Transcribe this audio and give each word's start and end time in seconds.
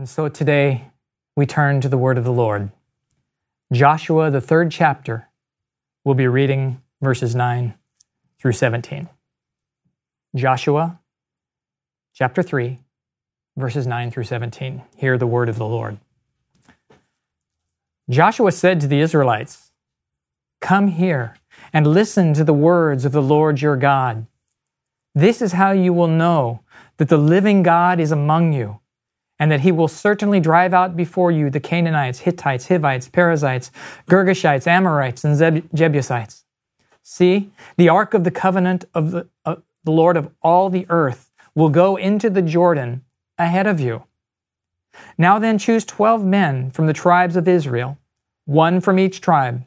And 0.00 0.08
so 0.08 0.30
today 0.30 0.92
we 1.36 1.44
turn 1.44 1.82
to 1.82 1.88
the 1.90 1.98
word 1.98 2.16
of 2.16 2.24
the 2.24 2.32
Lord. 2.32 2.70
Joshua, 3.70 4.30
the 4.30 4.40
third 4.40 4.70
chapter, 4.70 5.28
we'll 6.04 6.14
be 6.14 6.26
reading 6.26 6.80
verses 7.02 7.34
9 7.34 7.74
through 8.40 8.52
17. 8.52 9.10
Joshua, 10.34 10.98
chapter 12.14 12.42
3, 12.42 12.78
verses 13.58 13.86
9 13.86 14.10
through 14.10 14.24
17. 14.24 14.80
Hear 14.96 15.18
the 15.18 15.26
word 15.26 15.50
of 15.50 15.58
the 15.58 15.66
Lord. 15.66 15.98
Joshua 18.08 18.52
said 18.52 18.80
to 18.80 18.86
the 18.86 19.00
Israelites, 19.00 19.70
Come 20.62 20.88
here 20.88 21.36
and 21.74 21.86
listen 21.86 22.32
to 22.32 22.44
the 22.44 22.54
words 22.54 23.04
of 23.04 23.12
the 23.12 23.20
Lord 23.20 23.60
your 23.60 23.76
God. 23.76 24.26
This 25.14 25.42
is 25.42 25.52
how 25.52 25.72
you 25.72 25.92
will 25.92 26.08
know 26.08 26.60
that 26.96 27.10
the 27.10 27.18
living 27.18 27.62
God 27.62 28.00
is 28.00 28.10
among 28.10 28.54
you, 28.54 28.79
and 29.40 29.50
that 29.50 29.62
he 29.62 29.72
will 29.72 29.88
certainly 29.88 30.38
drive 30.38 30.74
out 30.74 30.94
before 30.94 31.32
you 31.32 31.50
the 31.50 31.58
Canaanites, 31.58 32.20
Hittites, 32.20 32.68
Hivites, 32.68 33.08
Perizzites, 33.08 33.72
Girgashites, 34.06 34.66
Amorites, 34.66 35.24
and 35.24 35.34
Zeb- 35.34 35.66
Jebusites. 35.74 36.44
See, 37.02 37.50
the 37.76 37.88
ark 37.88 38.14
of 38.14 38.22
the 38.22 38.30
covenant 38.30 38.84
of 38.94 39.10
the, 39.10 39.28
uh, 39.46 39.56
the 39.82 39.90
Lord 39.90 40.18
of 40.18 40.30
all 40.42 40.68
the 40.68 40.86
earth 40.90 41.32
will 41.54 41.70
go 41.70 41.96
into 41.96 42.28
the 42.28 42.42
Jordan 42.42 43.02
ahead 43.38 43.66
of 43.66 43.80
you. 43.80 44.04
Now 45.16 45.38
then, 45.38 45.58
choose 45.58 45.84
twelve 45.84 46.22
men 46.22 46.70
from 46.70 46.86
the 46.86 46.92
tribes 46.92 47.34
of 47.34 47.48
Israel, 47.48 47.96
one 48.44 48.80
from 48.80 48.98
each 48.98 49.20
tribe. 49.20 49.64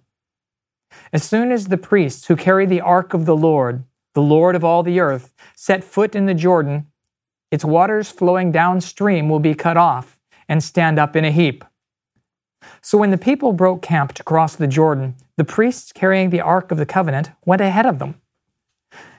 As 1.11 1.23
soon 1.23 1.51
as 1.51 1.67
the 1.67 1.77
priests 1.77 2.27
who 2.27 2.35
carry 2.35 2.67
the 2.67 2.81
ark 2.81 3.15
of 3.15 3.25
the 3.25 3.35
Lord, 3.35 3.83
the 4.13 4.21
Lord 4.21 4.55
of 4.55 4.63
all 4.63 4.83
the 4.83 4.99
earth, 4.99 5.33
set 5.55 5.83
foot 5.83 6.15
in 6.15 6.27
the 6.27 6.35
Jordan, 6.35 6.85
its 7.53 7.63
waters 7.63 8.09
flowing 8.09 8.51
downstream 8.51 9.29
will 9.29 9.39
be 9.39 9.53
cut 9.53 9.77
off 9.77 10.19
and 10.49 10.63
stand 10.63 10.97
up 10.97 11.15
in 11.15 11.23
a 11.23 11.29
heap. 11.29 11.63
So 12.81 12.97
when 12.97 13.11
the 13.11 13.17
people 13.19 13.53
broke 13.53 13.83
camp 13.83 14.13
to 14.13 14.23
cross 14.23 14.55
the 14.55 14.65
Jordan, 14.65 15.13
the 15.37 15.43
priests 15.43 15.91
carrying 15.91 16.31
the 16.31 16.41
Ark 16.41 16.71
of 16.71 16.79
the 16.79 16.85
Covenant 16.87 17.29
went 17.45 17.61
ahead 17.61 17.85
of 17.85 17.99
them. 17.99 18.15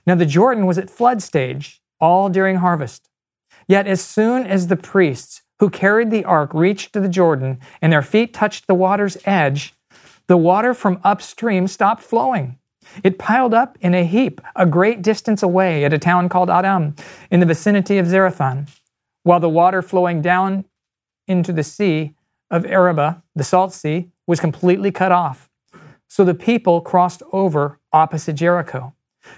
Now 0.05 0.17
the 0.17 0.27
Jordan 0.27 0.67
was 0.67 0.79
at 0.79 0.91
flood 0.91 1.23
stage, 1.23 1.81
all 2.01 2.29
during 2.29 2.57
harvest. 2.57 3.09
Yet 3.69 3.87
as 3.87 4.01
soon 4.01 4.47
as 4.47 4.67
the 4.67 4.77
priests 4.77 5.43
who 5.61 5.71
carried 5.71 6.11
the 6.11 6.25
ark 6.25 6.53
reached 6.53 6.93
the 6.93 7.09
Jordan 7.09 7.61
and 7.81 7.93
their 7.93 8.03
feet 8.03 8.35
touched 8.35 8.67
the 8.67 8.75
water's 8.75 9.17
edge, 9.25 9.75
the 10.27 10.37
water 10.37 10.75
from 10.75 11.01
upstream 11.05 11.69
stopped 11.69 12.03
flowing. 12.03 12.59
It 13.03 13.19
piled 13.19 13.55
up 13.55 13.79
in 13.81 13.95
a 13.95 14.05
heap 14.05 14.41
a 14.57 14.67
great 14.67 15.03
distance 15.03 15.43
away 15.43 15.85
at 15.85 15.93
a 15.93 15.99
town 15.99 16.29
called 16.29 16.51
Adam 16.51 16.95
in 17.31 17.41
the 17.41 17.47
vicinity 17.47 17.99
of 17.99 18.07
Zarethan, 18.07 18.69
while 19.23 19.41
the 19.41 19.49
water 19.49 19.83
flowing 19.83 20.23
down 20.23 20.65
into 21.27 21.53
the 21.53 21.63
sea 21.63 22.15
of 22.51 22.67
Arabah, 22.67 23.23
the 23.35 23.45
salt 23.45 23.73
sea, 23.73 24.11
was 24.27 24.41
completely 24.41 24.91
cut 24.91 25.13
off. 25.13 25.51
So 26.09 26.25
the 26.25 26.35
people 26.35 26.81
crossed 26.81 27.23
over 27.33 27.81
opposite 27.93 28.35
Jericho. 28.35 28.95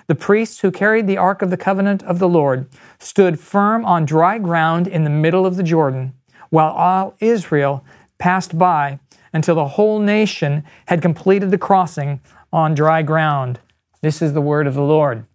The 0.08 0.14
priests 0.14 0.60
who 0.60 0.70
carried 0.70 1.06
the 1.06 1.16
Ark 1.16 1.42
of 1.42 1.50
the 1.50 1.56
Covenant 1.56 2.02
of 2.02 2.18
the 2.18 2.28
Lord 2.28 2.68
stood 2.98 3.38
firm 3.38 3.84
on 3.84 4.04
dry 4.04 4.38
ground 4.38 4.86
in 4.86 5.04
the 5.04 5.10
middle 5.10 5.46
of 5.46 5.56
the 5.56 5.62
Jordan, 5.62 6.14
while 6.50 6.72
all 6.72 7.14
Israel 7.20 7.84
passed 8.18 8.58
by 8.58 8.98
until 9.32 9.54
the 9.54 9.68
whole 9.68 9.98
nation 9.98 10.64
had 10.86 11.02
completed 11.02 11.50
the 11.50 11.58
crossing 11.58 12.20
on 12.52 12.74
dry 12.74 13.02
ground. 13.02 13.60
This 14.02 14.22
is 14.22 14.32
the 14.32 14.40
word 14.40 14.66
of 14.66 14.74
the 14.74 14.82
Lord. 14.82 15.26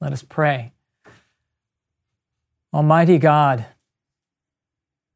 Let 0.00 0.12
us 0.12 0.22
pray. 0.22 0.72
Almighty 2.74 3.18
God, 3.18 3.66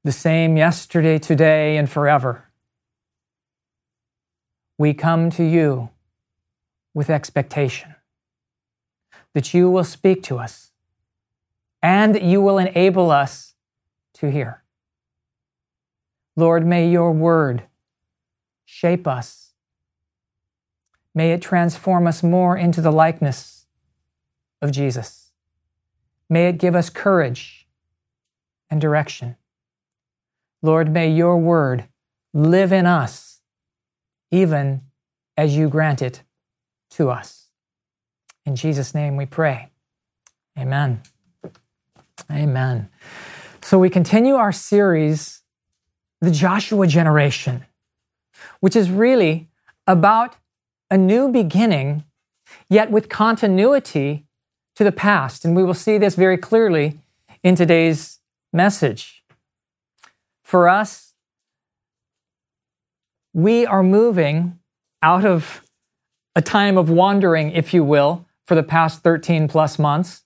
the 0.04 0.12
same 0.12 0.56
yesterday, 0.56 1.18
today, 1.18 1.76
and 1.76 1.90
forever, 1.90 2.44
we 4.78 4.94
come 4.94 5.30
to 5.30 5.44
you 5.44 5.90
with 6.94 7.10
expectation 7.10 7.94
that 9.34 9.52
you 9.52 9.70
will 9.70 9.84
speak 9.84 10.22
to 10.22 10.38
us 10.38 10.70
and 11.82 12.14
that 12.14 12.22
you 12.22 12.40
will 12.40 12.58
enable 12.58 13.10
us 13.10 13.54
to 14.14 14.30
hear. 14.30 14.62
Lord, 16.36 16.66
may 16.66 16.88
your 16.88 17.12
word 17.12 17.64
shape 18.64 19.06
us. 19.06 19.45
May 21.16 21.32
it 21.32 21.40
transform 21.40 22.06
us 22.06 22.22
more 22.22 22.58
into 22.58 22.82
the 22.82 22.92
likeness 22.92 23.64
of 24.60 24.70
Jesus. 24.70 25.32
May 26.28 26.48
it 26.48 26.58
give 26.58 26.74
us 26.74 26.90
courage 26.90 27.66
and 28.68 28.82
direction. 28.82 29.36
Lord, 30.60 30.92
may 30.92 31.10
your 31.10 31.38
word 31.38 31.88
live 32.34 32.70
in 32.70 32.84
us, 32.84 33.40
even 34.30 34.82
as 35.38 35.56
you 35.56 35.70
grant 35.70 36.02
it 36.02 36.22
to 36.90 37.08
us. 37.08 37.48
In 38.44 38.54
Jesus' 38.54 38.94
name 38.94 39.16
we 39.16 39.24
pray. 39.24 39.70
Amen. 40.58 41.00
Amen. 42.30 42.90
So 43.62 43.78
we 43.78 43.88
continue 43.88 44.34
our 44.34 44.52
series 44.52 45.40
the 46.20 46.30
Joshua 46.30 46.86
generation, 46.86 47.64
which 48.60 48.76
is 48.76 48.90
really 48.90 49.48
about 49.86 50.36
a 50.90 50.96
new 50.96 51.28
beginning, 51.28 52.04
yet 52.68 52.90
with 52.90 53.08
continuity 53.08 54.24
to 54.76 54.84
the 54.84 54.92
past. 54.92 55.44
And 55.44 55.56
we 55.56 55.64
will 55.64 55.74
see 55.74 55.98
this 55.98 56.14
very 56.14 56.36
clearly 56.36 57.00
in 57.42 57.54
today's 57.54 58.20
message. 58.52 59.22
For 60.44 60.68
us, 60.68 61.14
we 63.32 63.66
are 63.66 63.82
moving 63.82 64.58
out 65.02 65.24
of 65.24 65.62
a 66.34 66.42
time 66.42 66.78
of 66.78 66.88
wandering, 66.88 67.50
if 67.50 67.74
you 67.74 67.82
will, 67.82 68.26
for 68.46 68.54
the 68.54 68.62
past 68.62 69.02
13 69.02 69.48
plus 69.48 69.78
months 69.78 70.22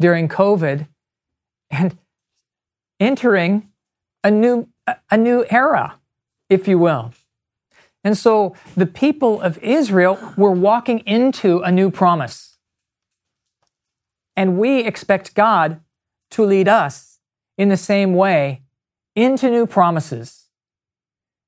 during 0.00 0.28
COVID 0.28 0.88
and 1.70 1.98
entering 2.98 3.68
a 4.24 4.30
new 4.30 4.68
a 5.10 5.16
new 5.18 5.44
era, 5.50 5.98
if 6.48 6.66
you 6.66 6.78
will. 6.78 7.12
And 8.04 8.16
so 8.16 8.54
the 8.76 8.86
people 8.86 9.40
of 9.40 9.58
Israel 9.58 10.34
were 10.36 10.52
walking 10.52 11.00
into 11.00 11.60
a 11.60 11.72
new 11.72 11.90
promise. 11.90 12.56
And 14.36 14.58
we 14.58 14.80
expect 14.84 15.34
God 15.34 15.80
to 16.30 16.44
lead 16.44 16.68
us 16.68 17.18
in 17.56 17.68
the 17.68 17.76
same 17.76 18.14
way 18.14 18.62
into 19.16 19.50
new 19.50 19.66
promises. 19.66 20.46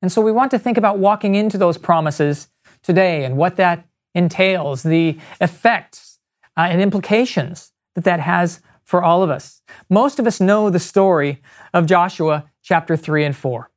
And 0.02 0.10
so 0.10 0.20
we 0.20 0.32
want 0.32 0.50
to 0.50 0.58
think 0.58 0.76
about 0.76 0.98
walking 0.98 1.34
into 1.34 1.56
those 1.56 1.78
promises 1.78 2.48
today 2.82 3.24
and 3.24 3.36
what 3.36 3.56
that 3.56 3.86
entails, 4.14 4.82
the 4.82 5.18
effects 5.40 6.18
uh, 6.56 6.62
and 6.62 6.80
implications 6.80 7.72
that 7.94 8.04
that 8.04 8.20
has 8.20 8.60
for 8.84 9.04
all 9.04 9.22
of 9.22 9.30
us. 9.30 9.62
Most 9.88 10.18
of 10.18 10.26
us 10.26 10.40
know 10.40 10.68
the 10.68 10.80
story 10.80 11.40
of 11.72 11.86
Joshua 11.86 12.50
chapter 12.62 12.96
3 12.96 13.24
and 13.24 13.36
4. 13.36 13.69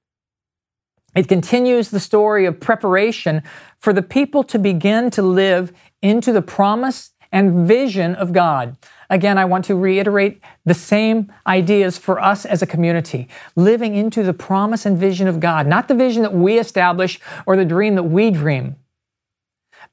It 1.15 1.27
continues 1.27 1.89
the 1.89 1.99
story 1.99 2.45
of 2.45 2.59
preparation 2.59 3.43
for 3.77 3.93
the 3.93 4.01
people 4.01 4.43
to 4.45 4.57
begin 4.57 5.09
to 5.11 5.21
live 5.21 5.71
into 6.01 6.31
the 6.31 6.41
promise 6.41 7.11
and 7.31 7.67
vision 7.67 8.15
of 8.15 8.31
God. 8.31 8.77
Again, 9.09 9.37
I 9.37 9.45
want 9.45 9.65
to 9.65 9.75
reiterate 9.75 10.41
the 10.65 10.73
same 10.73 11.31
ideas 11.45 11.97
for 11.97 12.19
us 12.19 12.45
as 12.45 12.61
a 12.61 12.67
community. 12.67 13.27
Living 13.55 13.95
into 13.95 14.23
the 14.23 14.33
promise 14.33 14.85
and 14.85 14.97
vision 14.97 15.27
of 15.27 15.39
God, 15.39 15.67
not 15.67 15.87
the 15.87 15.95
vision 15.95 16.21
that 16.23 16.33
we 16.33 16.59
establish 16.59 17.19
or 17.45 17.55
the 17.55 17.65
dream 17.65 17.95
that 17.95 18.03
we 18.03 18.31
dream, 18.31 18.75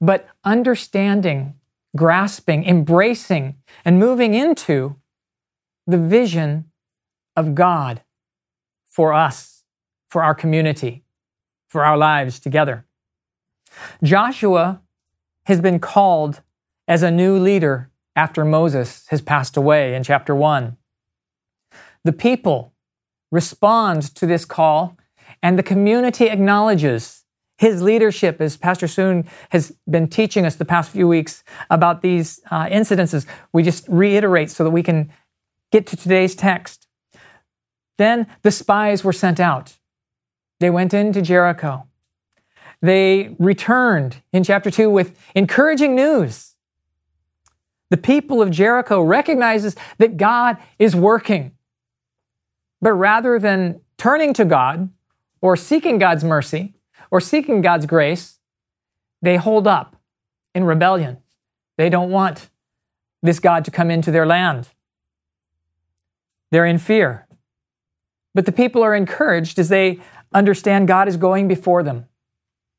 but 0.01 0.29
understanding, 0.45 1.55
grasping, 1.97 2.65
embracing, 2.65 3.57
and 3.85 3.99
moving 3.99 4.35
into 4.35 4.97
the 5.87 5.99
vision 5.99 6.71
of 7.37 7.55
God 7.55 8.03
for 8.87 9.13
us, 9.13 9.65
for 10.09 10.23
our 10.23 10.34
community, 10.34 11.05
for 11.71 11.84
our 11.84 11.97
lives 11.97 12.39
together. 12.39 12.84
Joshua 14.03 14.83
has 15.45 15.61
been 15.61 15.78
called 15.78 16.43
as 16.87 17.03
a 17.03 17.11
new 17.11 17.39
leader 17.39 17.91
after 18.17 18.45
Moses 18.45 19.07
has 19.09 19.22
passed 19.22 19.57
away 19.57 19.95
in 19.95 20.03
chapter 20.03 20.34
1. 20.34 20.77
The 22.05 22.13
people 22.13 22.75
respond 23.31 24.15
to 24.17 24.27
this 24.27 24.45
call, 24.45 24.99
and 25.43 25.59
the 25.59 25.63
community 25.63 26.28
acknowledges 26.28 27.25
his 27.59 27.83
leadership, 27.83 28.41
as 28.41 28.57
Pastor 28.57 28.89
Soon 28.89 29.28
has 29.51 29.77
been 29.89 30.09
teaching 30.09 30.47
us 30.47 30.57
the 30.57 30.65
past 30.65 30.91
few 30.91 31.07
weeks 31.07 31.45
about 31.69 32.01
these 32.01 32.41
uh, 32.51 32.65
incidences. 32.66 33.27
We 33.53 33.63
just 33.63 33.87
reiterate 33.87 34.51
so 34.51 34.65
that 34.65 34.71
we 34.71 34.83
can 34.83 35.13
get 35.71 35.87
to 35.89 35.97
today's 35.97 36.34
text. 36.34 36.89
Then 37.99 38.27
the 38.43 38.51
spies 38.51 39.05
were 39.05 39.13
sent 39.13 39.39
out. 39.39 39.75
They 40.60 40.71
went 40.71 40.95
into 40.95 41.22
Jericho. 41.22 41.86
They 42.83 43.34
returned 43.39 44.22
in 44.33 44.45
chapter 44.45 44.71
2 44.71 44.89
with 44.89 45.18
encouraging 45.34 45.95
news. 45.95 46.54
The 47.91 47.97
people 47.97 48.41
of 48.41 48.51
Jericho 48.51 49.03
recognizes 49.03 49.74
that 49.98 50.16
God 50.16 50.59
is 50.78 50.95
working. 50.95 51.53
But 52.80 52.92
rather 52.92 53.39
than 53.39 53.80
turning 53.98 54.33
to 54.34 54.45
God 54.45 54.91
or 55.41 55.57
seeking 55.57 55.98
God's 55.98 56.24
mercy 56.24 56.74
or 57.10 57.21
seeking 57.21 57.60
God's 57.60 57.86
grace, 57.86 58.39
they 59.21 59.36
hold 59.36 59.66
up 59.66 59.97
in 60.54 60.65
rebellion. 60.65 61.18
They 61.77 61.91
don't 61.91 62.10
want 62.10 62.48
this 63.22 63.41
God 63.41 63.65
to 63.65 63.71
come 63.71 63.91
into 63.91 64.10
their 64.10 64.27
land. 64.27 64.68
They're 66.51 66.66
in 66.66 66.78
fear. 66.78 67.27
But 68.34 68.47
the 68.47 68.53
people 68.53 68.83
are 68.83 68.95
encouraged 68.95 69.59
as 69.59 69.68
they 69.68 69.98
understand 70.32 70.88
God 70.88 71.09
is 71.09 71.16
going 71.16 71.48
before 71.48 71.82
them, 71.82 72.06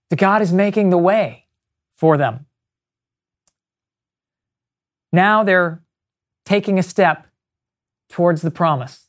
that 0.09 0.19
God 0.19 0.41
is 0.41 0.53
making 0.53 0.89
the 0.89 0.97
way 0.97 1.45
for 1.93 2.17
them. 2.17 2.45
Now 5.11 5.43
they're 5.43 5.81
taking 6.45 6.79
a 6.79 6.83
step 6.83 7.27
towards 8.09 8.41
the 8.41 8.51
promise. 8.51 9.07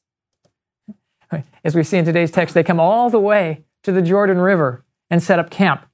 As 1.64 1.74
we 1.74 1.84
see 1.84 1.96
in 1.96 2.04
today's 2.04 2.30
text, 2.30 2.54
they 2.54 2.64
come 2.64 2.80
all 2.80 3.08
the 3.08 3.20
way 3.20 3.64
to 3.84 3.92
the 3.92 4.02
Jordan 4.02 4.38
River 4.38 4.84
and 5.08 5.22
set 5.22 5.38
up 5.38 5.50
camp. 5.50 5.86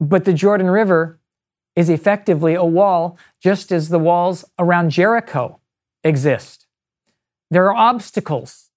But 0.00 0.24
the 0.24 0.32
Jordan 0.32 0.70
River 0.70 1.20
is 1.76 1.88
effectively 1.88 2.54
a 2.54 2.64
wall, 2.64 3.18
just 3.40 3.70
as 3.70 3.88
the 3.88 3.98
walls 3.98 4.44
around 4.58 4.90
Jericho 4.90 5.60
exist. 6.02 6.66
There 7.50 7.66
are 7.66 7.74
obstacles 7.74 8.70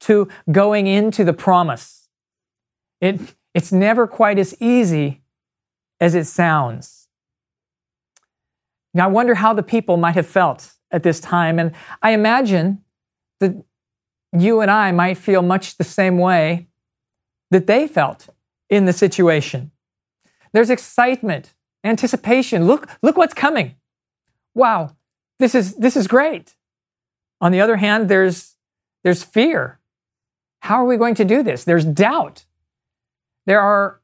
to 0.00 0.28
going 0.50 0.86
into 0.86 1.24
the 1.24 1.32
promise. 1.32 2.03
It, 3.00 3.20
it's 3.54 3.72
never 3.72 4.06
quite 4.06 4.38
as 4.38 4.54
easy 4.60 5.22
as 6.00 6.14
it 6.14 6.24
sounds. 6.24 7.08
Now, 8.92 9.04
I 9.04 9.08
wonder 9.08 9.34
how 9.34 9.52
the 9.52 9.62
people 9.62 9.96
might 9.96 10.14
have 10.14 10.26
felt 10.26 10.74
at 10.90 11.02
this 11.02 11.20
time. 11.20 11.58
And 11.58 11.72
I 12.00 12.12
imagine 12.12 12.84
that 13.40 13.54
you 14.32 14.60
and 14.60 14.70
I 14.70 14.92
might 14.92 15.18
feel 15.18 15.42
much 15.42 15.76
the 15.76 15.84
same 15.84 16.18
way 16.18 16.68
that 17.50 17.66
they 17.66 17.86
felt 17.86 18.28
in 18.70 18.84
the 18.84 18.92
situation. 18.92 19.72
There's 20.52 20.70
excitement, 20.70 21.54
anticipation. 21.82 22.66
Look, 22.66 22.88
look 23.02 23.16
what's 23.16 23.34
coming. 23.34 23.74
Wow, 24.54 24.96
this 25.38 25.54
is, 25.54 25.74
this 25.74 25.96
is 25.96 26.06
great. 26.06 26.54
On 27.40 27.50
the 27.50 27.60
other 27.60 27.76
hand, 27.76 28.08
there's, 28.08 28.54
there's 29.02 29.24
fear. 29.24 29.80
How 30.60 30.76
are 30.76 30.86
we 30.86 30.96
going 30.96 31.16
to 31.16 31.24
do 31.24 31.42
this? 31.42 31.64
There's 31.64 31.84
doubt. 31.84 32.44
There 33.46 33.60
are 33.60 34.00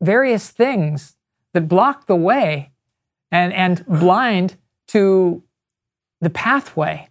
various 0.00 0.50
things 0.50 1.16
that 1.52 1.68
block 1.68 2.06
the 2.06 2.16
way 2.16 2.72
and, 3.30 3.52
and 3.52 3.84
blind 3.86 4.56
to 4.88 5.42
the 6.20 6.30
pathway 6.30 7.08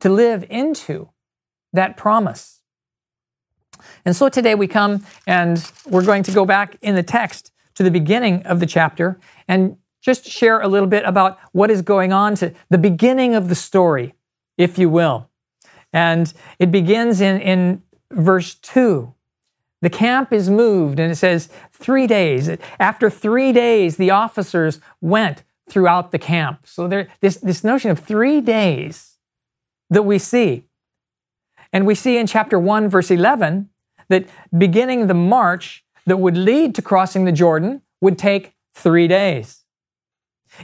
to 0.00 0.08
live 0.08 0.44
into 0.48 1.10
that 1.72 1.96
promise. 1.96 2.60
And 4.04 4.14
so 4.14 4.28
today 4.28 4.54
we 4.54 4.66
come 4.66 5.04
and 5.26 5.70
we're 5.86 6.04
going 6.04 6.22
to 6.24 6.32
go 6.32 6.44
back 6.44 6.76
in 6.82 6.94
the 6.94 7.02
text 7.02 7.52
to 7.74 7.82
the 7.82 7.90
beginning 7.90 8.42
of 8.44 8.60
the 8.60 8.66
chapter 8.66 9.18
and 9.48 9.76
just 10.00 10.26
share 10.26 10.60
a 10.60 10.68
little 10.68 10.88
bit 10.88 11.04
about 11.04 11.38
what 11.52 11.70
is 11.70 11.82
going 11.82 12.12
on 12.12 12.34
to 12.36 12.52
the 12.68 12.78
beginning 12.78 13.34
of 13.34 13.48
the 13.48 13.54
story, 13.54 14.14
if 14.58 14.78
you 14.78 14.90
will. 14.90 15.30
And 15.92 16.32
it 16.58 16.70
begins 16.70 17.20
in, 17.20 17.40
in 17.40 17.82
verse 18.10 18.54
2. 18.56 19.13
The 19.82 19.90
camp 19.90 20.32
is 20.32 20.48
moved, 20.48 20.98
and 20.98 21.12
it 21.12 21.16
says 21.16 21.48
three 21.72 22.06
days. 22.06 22.48
After 22.80 23.10
three 23.10 23.52
days, 23.52 23.96
the 23.96 24.10
officers 24.10 24.80
went 25.00 25.42
throughout 25.68 26.12
the 26.12 26.18
camp. 26.18 26.66
So 26.66 26.88
there, 26.88 27.08
this, 27.20 27.36
this 27.36 27.64
notion 27.64 27.90
of 27.90 27.98
three 27.98 28.40
days 28.40 29.18
that 29.90 30.02
we 30.02 30.18
see. 30.18 30.64
And 31.72 31.86
we 31.86 31.94
see 31.94 32.18
in 32.18 32.26
chapter 32.26 32.58
1, 32.58 32.88
verse 32.88 33.10
11, 33.10 33.68
that 34.08 34.26
beginning 34.56 35.06
the 35.06 35.14
march 35.14 35.84
that 36.06 36.18
would 36.18 36.36
lead 36.36 36.74
to 36.74 36.82
crossing 36.82 37.24
the 37.24 37.32
Jordan 37.32 37.82
would 38.00 38.18
take 38.18 38.54
three 38.74 39.08
days. 39.08 39.64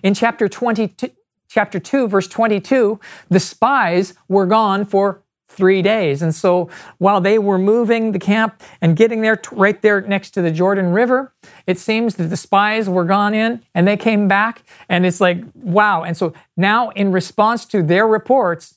In 0.02 0.14
chapter 0.14 0.48
22, 0.48 1.10
chapter 1.48 1.80
2, 1.80 2.08
verse 2.08 2.28
22, 2.28 3.00
the 3.28 3.40
spies 3.40 4.14
were 4.28 4.46
gone 4.46 4.84
for 4.84 5.22
three 5.50 5.82
days. 5.82 6.22
And 6.22 6.34
so 6.34 6.70
while 6.98 7.20
they 7.20 7.38
were 7.38 7.58
moving 7.58 8.12
the 8.12 8.18
camp 8.18 8.62
and 8.80 8.96
getting 8.96 9.20
there 9.20 9.40
right 9.52 9.80
there 9.82 10.00
next 10.00 10.30
to 10.30 10.42
the 10.42 10.50
Jordan 10.50 10.92
River, 10.92 11.34
it 11.66 11.78
seems 11.78 12.14
that 12.16 12.28
the 12.28 12.36
spies 12.36 12.88
were 12.88 13.04
gone 13.04 13.34
in 13.34 13.62
and 13.74 13.86
they 13.86 13.96
came 13.96 14.28
back 14.28 14.62
and 14.88 15.04
it's 15.04 15.20
like, 15.20 15.42
wow. 15.54 16.02
And 16.02 16.16
so 16.16 16.32
now 16.56 16.90
in 16.90 17.12
response 17.12 17.66
to 17.66 17.82
their 17.82 18.06
reports, 18.06 18.76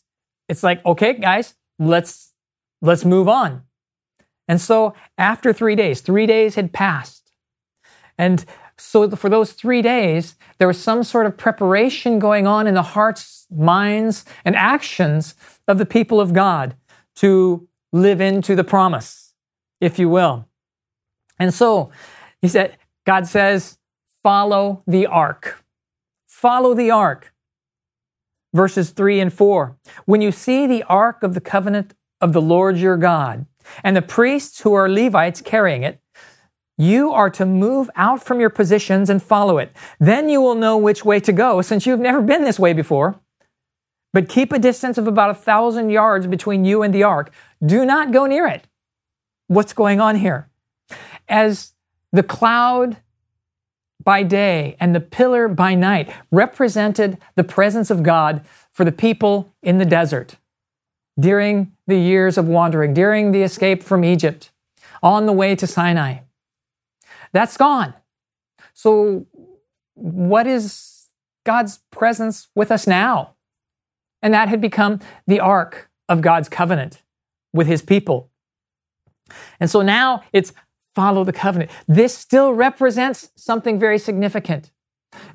it's 0.50 0.64
like, 0.64 0.84
okay, 0.86 1.14
guys, 1.14 1.56
let's, 1.80 2.34
let's 2.81 3.06
move 3.06 3.30
on. 3.30 3.62
And 4.48 4.60
so 4.60 4.94
after 5.18 5.54
three 5.54 5.75
days, 5.75 6.02
three 6.02 6.25
days 6.25 6.56
had 6.56 6.74
passed. 6.74 7.31
And 8.18 8.44
so 8.78 9.10
for 9.12 9.30
those 9.30 9.54
three 9.54 9.81
days, 9.81 10.36
there 10.58 10.68
was 10.68 10.81
some 10.81 11.04
sort 11.04 11.25
of 11.25 11.38
preparation 11.38 12.20
going 12.20 12.48
on 12.48 12.68
in 12.68 12.74
the 12.74 12.81
hearts, 12.81 13.43
minds, 13.57 14.25
and 14.45 14.55
actions 14.55 15.35
of 15.67 15.77
the 15.77 15.85
people 15.85 16.19
of 16.19 16.33
God 16.33 16.75
to 17.15 17.67
live 17.91 18.21
into 18.21 18.55
the 18.55 18.63
promise, 18.63 19.33
if 19.79 20.00
you 20.00 20.09
will. 20.09 20.47
And 21.39 21.53
so 21.53 21.91
he 22.41 22.47
said, 22.47 22.77
God 23.05 23.27
says, 23.27 23.77
follow 24.21 24.83
the 24.88 25.05
ark. 25.05 25.63
Follow 26.27 26.73
the 26.73 26.91
ark. 26.91 27.33
Verses 28.53 28.91
three 28.91 29.19
and 29.19 29.33
four. 29.33 29.77
When 30.05 30.21
you 30.21 30.31
see 30.31 30.67
the 30.67 30.83
ark 30.83 31.23
of 31.23 31.33
the 31.33 31.41
covenant 31.41 31.94
of 32.21 32.33
the 32.33 32.41
Lord 32.41 32.77
your 32.77 32.97
God, 32.97 33.45
and 33.83 33.95
the 33.95 34.01
priests 34.01 34.61
who 34.61 34.73
are 34.73 34.89
Levites 34.89 35.41
carrying 35.41 35.83
it, 35.83 36.00
you 36.77 37.11
are 37.11 37.29
to 37.29 37.45
move 37.45 37.89
out 37.95 38.23
from 38.23 38.39
your 38.39 38.50
positions 38.50 39.09
and 39.09 39.21
follow 39.21 39.57
it. 39.57 39.71
Then 40.00 40.27
you 40.27 40.41
will 40.41 40.55
know 40.55 40.77
which 40.77 41.05
way 41.05 41.19
to 41.21 41.31
go, 41.31 41.61
since 41.61 41.85
you've 41.85 42.00
never 42.00 42.21
been 42.21 42.44
this 42.44 42.59
way 42.59 42.73
before. 42.73 43.19
But 44.13 44.30
keep 44.30 44.54
a 44.54 44.60
distance 44.60 44.98
of 44.98 45.07
about 45.07 45.31
a 45.31 45.36
thousand 45.36 45.89
yards 45.89 46.27
between 46.27 46.63
you 46.63 46.83
and 46.83 46.94
the 46.94 47.04
ark. 47.04 47.31
Do 47.65 47.83
not 47.83 48.12
go 48.12 48.27
near 48.27 48.45
it. 48.45 48.68
What's 49.48 49.74
going 49.74 50.00
on 50.00 50.15
here? 50.15 50.50
As 51.27 51.74
the 52.12 52.24
cloud 52.24 52.98
by 54.04 54.24
day 54.24 54.75
and 54.80 54.94
the 54.94 55.00
pillar 55.00 55.48
by 55.48 55.74
night 55.74 56.13
represented 56.31 57.18
the 57.36 57.44
presence 57.44 57.89
of 57.89 58.04
God 58.04 58.45
for 58.71 58.86
the 58.86 58.92
people 58.92 59.54
in 59.63 59.77
the 59.80 59.86
desert 59.86 60.38
during 61.19 61.71
the 61.88 61.98
years 61.98 62.38
of 62.38 62.48
wandering, 62.48 62.94
during 62.94 63.32
the 63.32 63.43
escape 63.43 63.84
from 63.84 64.03
Egypt, 64.03 64.51
on 65.01 65.25
the 65.25 65.34
way 65.34 65.55
to 65.55 65.67
Sinai. 65.67 66.20
That's 67.34 67.58
gone. 67.58 67.93
So, 68.74 69.25
what 69.96 70.48
is 70.48 71.10
God's 71.46 71.79
presence 71.91 72.48
with 72.55 72.72
us 72.72 72.88
now? 72.88 73.33
And 74.24 74.34
that 74.34 74.50
had 74.50 74.62
become 74.62 75.00
the 75.27 75.39
ark 75.39 75.92
of 76.10 76.22
God's 76.22 76.50
covenant 76.50 77.03
with 77.53 77.68
his 77.68 77.84
people. 77.84 78.32
And 79.60 79.70
so 79.70 79.82
now 79.82 80.24
it's 80.34 80.53
follow 80.96 81.24
the 81.24 81.34
covenant. 81.34 81.72
This 81.88 82.18
still 82.18 82.53
represents 82.53 83.32
something 83.36 83.80
very 83.80 84.00
significant, 84.00 84.72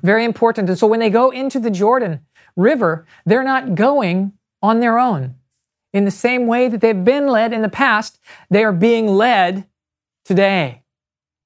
very 0.01 0.25
important. 0.25 0.69
And 0.69 0.77
so 0.77 0.87
when 0.87 0.99
they 0.99 1.09
go 1.09 1.29
into 1.29 1.59
the 1.59 1.69
Jordan 1.69 2.21
River, 2.55 3.05
they're 3.25 3.43
not 3.43 3.75
going 3.75 4.33
on 4.61 4.79
their 4.79 4.97
own. 4.97 5.35
In 5.93 6.05
the 6.05 6.11
same 6.11 6.47
way 6.47 6.67
that 6.67 6.81
they've 6.81 7.03
been 7.03 7.27
led 7.27 7.53
in 7.53 7.61
the 7.61 7.69
past, 7.69 8.19
they 8.49 8.63
are 8.63 8.73
being 8.73 9.07
led 9.07 9.65
today. 10.23 10.83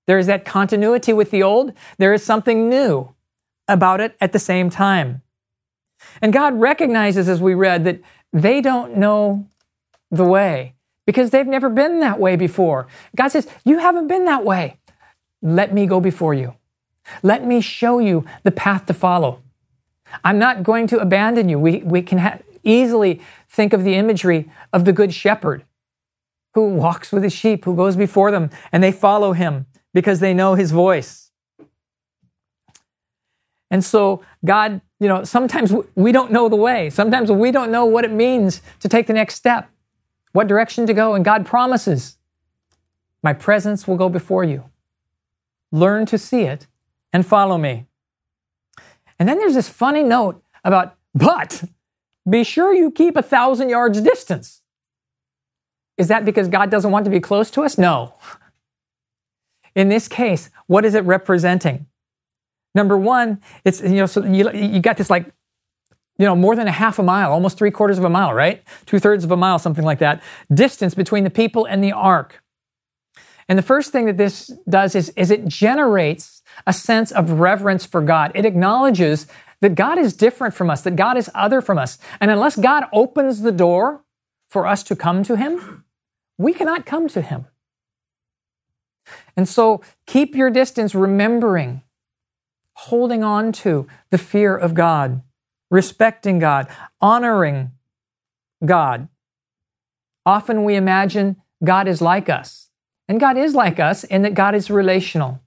There 0.05 0.17
is 0.17 0.27
that 0.27 0.45
continuity 0.45 1.13
with 1.13 1.31
the 1.31 1.43
old. 1.43 1.73
There 1.97 2.13
is 2.13 2.23
something 2.23 2.69
new 2.69 3.15
about 3.67 4.01
it 4.01 4.15
at 4.19 4.33
the 4.33 4.39
same 4.39 4.69
time. 4.69 5.22
And 6.21 6.33
God 6.33 6.59
recognizes, 6.59 7.27
as 7.29 7.41
we 7.41 7.53
read, 7.53 7.83
that 7.85 7.99
they 8.31 8.61
don't 8.61 8.97
know 8.97 9.47
the 10.11 10.23
way 10.23 10.73
because 11.05 11.31
they've 11.31 11.47
never 11.47 11.69
been 11.69 11.99
that 11.99 12.19
way 12.19 12.35
before. 12.35 12.87
God 13.15 13.29
says, 13.29 13.47
You 13.65 13.79
haven't 13.79 14.07
been 14.07 14.25
that 14.25 14.43
way. 14.43 14.77
Let 15.41 15.73
me 15.73 15.85
go 15.85 15.99
before 15.99 16.33
you. 16.33 16.55
Let 17.21 17.45
me 17.45 17.61
show 17.61 17.99
you 17.99 18.25
the 18.43 18.51
path 18.51 18.85
to 18.85 18.93
follow. 18.93 19.41
I'm 20.23 20.39
not 20.39 20.63
going 20.63 20.87
to 20.87 20.99
abandon 20.99 21.49
you. 21.49 21.59
We, 21.59 21.79
we 21.79 22.01
can 22.01 22.19
ha- 22.19 22.39
easily 22.63 23.21
think 23.49 23.73
of 23.73 23.83
the 23.83 23.95
imagery 23.95 24.49
of 24.71 24.85
the 24.85 24.93
good 24.93 25.13
shepherd 25.13 25.65
who 26.53 26.69
walks 26.69 27.11
with 27.11 27.23
his 27.23 27.33
sheep, 27.33 27.65
who 27.65 27.75
goes 27.75 27.95
before 27.95 28.31
them, 28.31 28.49
and 28.71 28.83
they 28.83 28.91
follow 28.91 29.33
him 29.33 29.65
because 29.93 30.19
they 30.19 30.33
know 30.33 30.55
his 30.55 30.71
voice. 30.71 31.22
And 33.73 33.83
so, 33.83 34.21
God, 34.45 34.81
you 34.99 35.07
know, 35.07 35.23
sometimes 35.23 35.73
we 35.95 36.11
don't 36.11 36.31
know 36.31 36.47
the 36.47 36.55
way. 36.55 36.91
Sometimes 36.91 37.31
we 37.31 37.49
don't 37.49 37.71
know 37.71 37.85
what 37.85 38.05
it 38.05 38.11
means 38.11 38.61
to 38.81 38.87
take 38.87 39.07
the 39.07 39.13
next 39.13 39.33
step, 39.33 39.67
what 40.31 40.45
direction 40.45 40.85
to 40.85 40.93
go. 40.93 41.15
And 41.15 41.25
God 41.25 41.43
promises, 41.43 42.19
My 43.23 43.33
presence 43.33 43.87
will 43.87 43.97
go 43.97 44.09
before 44.09 44.43
you. 44.43 44.65
Learn 45.71 46.05
to 46.05 46.19
see 46.19 46.41
it 46.41 46.67
and 47.11 47.25
follow 47.25 47.57
me. 47.57 47.87
And 49.17 49.27
then 49.27 49.39
there's 49.39 49.55
this 49.55 49.69
funny 49.69 50.03
note 50.03 50.43
about, 50.63 50.95
but 51.15 51.63
be 52.29 52.43
sure 52.43 52.75
you 52.75 52.91
keep 52.91 53.17
a 53.17 53.23
thousand 53.23 53.69
yards 53.69 53.99
distance 54.01 54.61
Is 55.97 56.09
that 56.09 56.25
because 56.25 56.47
God 56.47 56.69
doesn't 56.69 56.91
want 56.91 57.05
to 57.05 57.11
be 57.11 57.19
close 57.19 57.49
to 57.51 57.63
us? 57.63 57.79
No. 57.79 58.13
In 59.73 59.89
this 59.89 60.07
case, 60.07 60.51
what 60.67 60.85
is 60.85 60.93
it 60.93 61.03
representing? 61.05 61.87
Number 62.75 62.97
one, 62.97 63.41
it's, 63.63 63.81
you 63.81 63.89
know, 63.89 64.05
so 64.05 64.23
you, 64.25 64.51
you 64.51 64.79
got 64.79 64.97
this 64.97 65.09
like, 65.09 65.31
you 66.17 66.25
know, 66.25 66.35
more 66.35 66.55
than 66.55 66.67
a 66.67 66.71
half 66.71 66.99
a 66.99 67.03
mile, 67.03 67.31
almost 67.31 67.57
three 67.57 67.71
quarters 67.71 67.97
of 67.97 68.03
a 68.03 68.09
mile, 68.09 68.33
right? 68.33 68.63
Two 68.85 68.99
thirds 68.99 69.23
of 69.23 69.31
a 69.31 69.37
mile, 69.37 69.59
something 69.59 69.83
like 69.83 69.99
that, 69.99 70.21
distance 70.53 70.93
between 70.93 71.23
the 71.23 71.29
people 71.29 71.65
and 71.65 71.83
the 71.83 71.91
ark. 71.91 72.43
And 73.49 73.57
the 73.57 73.63
first 73.63 73.91
thing 73.91 74.05
that 74.05 74.17
this 74.17 74.51
does 74.69 74.95
is, 74.95 75.09
is 75.09 75.31
it 75.31 75.47
generates 75.47 76.41
a 76.65 76.73
sense 76.73 77.11
of 77.11 77.39
reverence 77.39 77.85
for 77.85 78.01
God. 78.01 78.31
It 78.35 78.45
acknowledges 78.45 79.27
that 79.61 79.75
God 79.75 79.97
is 79.97 80.13
different 80.13 80.53
from 80.53 80.69
us, 80.69 80.81
that 80.81 80.95
God 80.95 81.17
is 81.17 81.29
other 81.33 81.61
from 81.61 81.77
us. 81.77 81.97
And 82.19 82.29
unless 82.29 82.55
God 82.55 82.85
opens 82.91 83.41
the 83.41 83.51
door 83.51 84.03
for 84.49 84.67
us 84.67 84.83
to 84.83 84.95
come 84.95 85.23
to 85.23 85.35
Him, 85.35 85.83
we 86.37 86.53
cannot 86.53 86.85
come 86.85 87.07
to 87.09 87.21
Him. 87.21 87.47
And 89.35 89.47
so 89.47 89.81
keep 90.05 90.35
your 90.35 90.49
distance, 90.49 90.93
remembering, 90.93 91.81
holding 92.73 93.23
on 93.23 93.51
to 93.51 93.87
the 94.09 94.17
fear 94.17 94.55
of 94.55 94.73
God, 94.73 95.21
respecting 95.69 96.39
God, 96.39 96.67
honoring 97.01 97.71
God. 98.65 99.07
Often 100.25 100.63
we 100.63 100.75
imagine 100.75 101.37
God 101.63 101.87
is 101.87 102.01
like 102.01 102.29
us. 102.29 102.69
And 103.07 103.19
God 103.19 103.37
is 103.37 103.53
like 103.53 103.79
us 103.79 104.03
in 104.03 104.21
that 104.21 104.33
God 104.33 104.55
is 104.55 104.69
relational, 104.69 105.41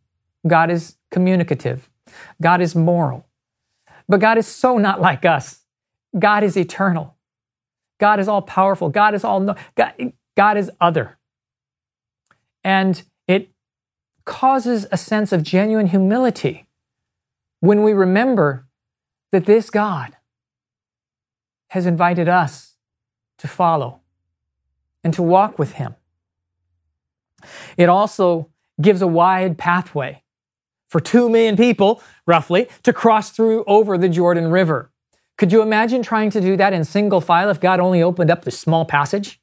God 0.46 0.70
is 0.70 0.96
communicative, 1.10 1.88
God 2.40 2.60
is 2.60 2.74
moral. 2.74 3.26
But 4.08 4.20
God 4.20 4.38
is 4.38 4.46
so 4.46 4.78
not 4.78 5.00
like 5.00 5.24
us. 5.24 5.64
God 6.16 6.44
is 6.44 6.56
eternal. 6.56 7.16
God 7.98 8.20
is 8.20 8.28
all 8.28 8.42
powerful. 8.42 8.88
God 8.88 9.14
is 9.14 9.24
all 9.24 9.56
God, 9.74 10.12
God 10.36 10.56
is 10.56 10.70
other. 10.80 11.18
And 12.62 13.02
it 13.26 13.50
causes 14.24 14.86
a 14.92 14.96
sense 14.96 15.32
of 15.32 15.42
genuine 15.42 15.88
humility 15.88 16.65
when 17.60 17.82
we 17.82 17.92
remember 17.92 18.66
that 19.32 19.46
this 19.46 19.70
God 19.70 20.16
has 21.68 21.86
invited 21.86 22.28
us 22.28 22.76
to 23.38 23.48
follow 23.48 24.00
and 25.02 25.12
to 25.14 25.22
walk 25.22 25.58
with 25.58 25.72
Him. 25.72 25.94
It 27.76 27.88
also 27.88 28.50
gives 28.80 29.02
a 29.02 29.06
wide 29.06 29.58
pathway 29.58 30.22
for 30.88 31.00
two 31.00 31.28
million 31.28 31.56
people, 31.56 32.02
roughly, 32.26 32.68
to 32.82 32.92
cross 32.92 33.30
through 33.30 33.64
over 33.66 33.98
the 33.98 34.08
Jordan 34.08 34.50
River. 34.50 34.90
Could 35.36 35.52
you 35.52 35.60
imagine 35.60 36.02
trying 36.02 36.30
to 36.30 36.40
do 36.40 36.56
that 36.56 36.72
in 36.72 36.84
single 36.84 37.20
file 37.20 37.50
if 37.50 37.60
God 37.60 37.80
only 37.80 38.02
opened 38.02 38.30
up 38.30 38.44
the 38.44 38.50
small 38.50 38.84
passage? 38.84 39.40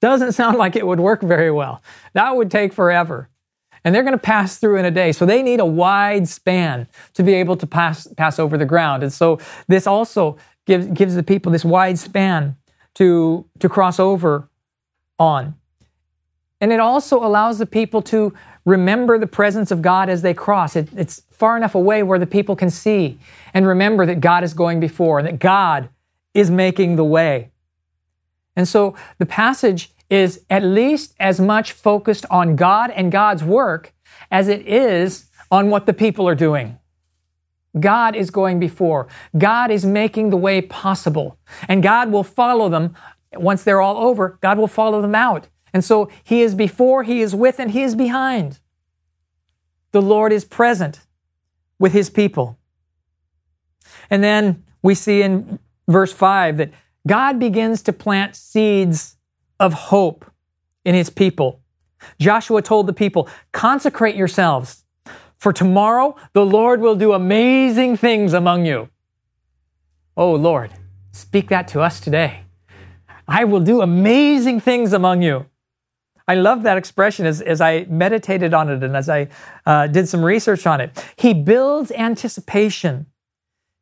Doesn't 0.00 0.32
sound 0.32 0.58
like 0.58 0.76
it 0.76 0.86
would 0.86 1.00
work 1.00 1.22
very 1.22 1.50
well. 1.50 1.82
That 2.12 2.36
would 2.36 2.50
take 2.50 2.72
forever. 2.72 3.28
And 3.84 3.94
they're 3.94 4.02
going 4.02 4.12
to 4.12 4.18
pass 4.18 4.58
through 4.58 4.76
in 4.78 4.84
a 4.84 4.90
day. 4.90 5.12
So 5.12 5.26
they 5.26 5.42
need 5.42 5.60
a 5.60 5.66
wide 5.66 6.26
span 6.26 6.88
to 7.14 7.22
be 7.22 7.34
able 7.34 7.56
to 7.56 7.66
pass, 7.66 8.06
pass 8.16 8.38
over 8.38 8.56
the 8.56 8.64
ground. 8.64 9.02
And 9.02 9.12
so 9.12 9.38
this 9.68 9.86
also 9.86 10.38
gives, 10.64 10.86
gives 10.86 11.14
the 11.14 11.22
people 11.22 11.52
this 11.52 11.64
wide 11.64 11.98
span 11.98 12.56
to, 12.94 13.44
to 13.58 13.68
cross 13.68 14.00
over 14.00 14.48
on. 15.18 15.54
And 16.60 16.72
it 16.72 16.80
also 16.80 17.22
allows 17.22 17.58
the 17.58 17.66
people 17.66 18.00
to 18.02 18.32
remember 18.64 19.18
the 19.18 19.26
presence 19.26 19.70
of 19.70 19.82
God 19.82 20.08
as 20.08 20.22
they 20.22 20.32
cross. 20.32 20.76
It, 20.76 20.88
it's 20.96 21.22
far 21.30 21.56
enough 21.56 21.74
away 21.74 22.02
where 22.02 22.18
the 22.18 22.26
people 22.26 22.56
can 22.56 22.70
see 22.70 23.18
and 23.52 23.66
remember 23.66 24.06
that 24.06 24.20
God 24.20 24.44
is 24.44 24.54
going 24.54 24.80
before 24.80 25.18
and 25.18 25.28
that 25.28 25.38
God 25.38 25.90
is 26.32 26.50
making 26.50 26.96
the 26.96 27.04
way. 27.04 27.50
And 28.56 28.66
so 28.66 28.94
the 29.18 29.26
passage 29.26 29.90
is 30.10 30.44
at 30.50 30.62
least 30.62 31.14
as 31.18 31.40
much 31.40 31.72
focused 31.72 32.26
on 32.30 32.56
God 32.56 32.90
and 32.90 33.10
God's 33.10 33.42
work 33.42 33.94
as 34.30 34.48
it 34.48 34.66
is 34.66 35.26
on 35.50 35.70
what 35.70 35.86
the 35.86 35.92
people 35.92 36.28
are 36.28 36.34
doing. 36.34 36.78
God 37.78 38.14
is 38.14 38.30
going 38.30 38.60
before. 38.60 39.08
God 39.36 39.70
is 39.70 39.84
making 39.84 40.30
the 40.30 40.36
way 40.36 40.60
possible. 40.60 41.38
And 41.68 41.82
God 41.82 42.12
will 42.12 42.22
follow 42.22 42.68
them 42.68 42.94
once 43.34 43.64
they're 43.64 43.80
all 43.80 43.96
over. 43.96 44.38
God 44.40 44.58
will 44.58 44.68
follow 44.68 45.02
them 45.02 45.14
out. 45.14 45.48
And 45.72 45.84
so 45.84 46.08
He 46.22 46.42
is 46.42 46.54
before, 46.54 47.02
He 47.02 47.20
is 47.20 47.34
with, 47.34 47.58
and 47.58 47.72
He 47.72 47.82
is 47.82 47.94
behind. 47.94 48.60
The 49.90 50.02
Lord 50.02 50.32
is 50.32 50.44
present 50.44 51.00
with 51.78 51.92
His 51.92 52.10
people. 52.10 52.58
And 54.08 54.22
then 54.22 54.64
we 54.82 54.94
see 54.94 55.22
in 55.22 55.58
verse 55.88 56.12
5 56.12 56.58
that 56.58 56.70
God 57.06 57.38
begins 57.38 57.82
to 57.82 57.92
plant 57.92 58.36
seeds 58.36 59.16
of 59.64 59.72
hope 59.72 60.26
in 60.84 60.94
his 60.94 61.08
people. 61.08 61.62
Joshua 62.20 62.60
told 62.60 62.86
the 62.86 62.92
people, 62.92 63.30
consecrate 63.52 64.14
yourselves, 64.14 64.84
for 65.38 65.54
tomorrow 65.54 66.16
the 66.34 66.44
Lord 66.44 66.82
will 66.82 66.94
do 66.94 67.14
amazing 67.14 67.96
things 67.96 68.34
among 68.34 68.66
you. 68.66 68.90
Oh 70.18 70.34
Lord, 70.34 70.70
speak 71.12 71.48
that 71.48 71.66
to 71.68 71.80
us 71.80 71.98
today. 71.98 72.42
I 73.26 73.44
will 73.44 73.60
do 73.60 73.80
amazing 73.80 74.60
things 74.60 74.92
among 74.92 75.22
you. 75.22 75.46
I 76.28 76.34
love 76.34 76.62
that 76.64 76.76
expression 76.76 77.24
as, 77.24 77.40
as 77.40 77.62
I 77.62 77.86
meditated 77.88 78.52
on 78.52 78.68
it 78.68 78.82
and 78.82 78.94
as 78.94 79.08
I 79.08 79.28
uh, 79.64 79.86
did 79.86 80.08
some 80.10 80.22
research 80.22 80.66
on 80.66 80.82
it. 80.82 80.90
He 81.16 81.32
builds 81.32 81.90
anticipation, 81.92 83.06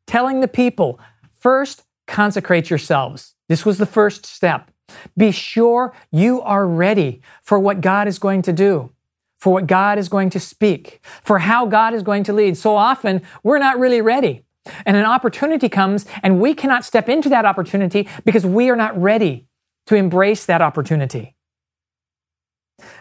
telling 0.07 0.39
the 0.39 0.47
people, 0.47 0.97
first, 1.41 1.83
consecrate 2.07 2.69
yourselves. 2.69 3.35
This 3.49 3.65
was 3.65 3.77
the 3.77 3.85
first 3.85 4.25
step. 4.25 4.69
Be 5.17 5.31
sure 5.31 5.93
you 6.11 6.41
are 6.41 6.67
ready 6.67 7.21
for 7.41 7.59
what 7.59 7.81
God 7.81 8.07
is 8.07 8.19
going 8.19 8.41
to 8.43 8.53
do, 8.53 8.91
for 9.39 9.53
what 9.53 9.67
God 9.67 9.97
is 9.97 10.09
going 10.09 10.29
to 10.31 10.39
speak, 10.39 10.99
for 11.21 11.39
how 11.39 11.65
God 11.65 11.93
is 11.93 12.03
going 12.03 12.23
to 12.25 12.33
lead. 12.33 12.57
So 12.57 12.75
often 12.75 13.21
we're 13.43 13.59
not 13.59 13.79
really 13.79 14.01
ready. 14.01 14.43
And 14.85 14.95
an 14.95 15.05
opportunity 15.05 15.69
comes 15.69 16.05
and 16.21 16.39
we 16.39 16.53
cannot 16.53 16.85
step 16.85 17.09
into 17.09 17.29
that 17.29 17.45
opportunity 17.45 18.07
because 18.23 18.45
we 18.45 18.69
are 18.69 18.75
not 18.75 18.99
ready 18.99 19.47
to 19.87 19.95
embrace 19.95 20.45
that 20.45 20.61
opportunity. 20.61 21.35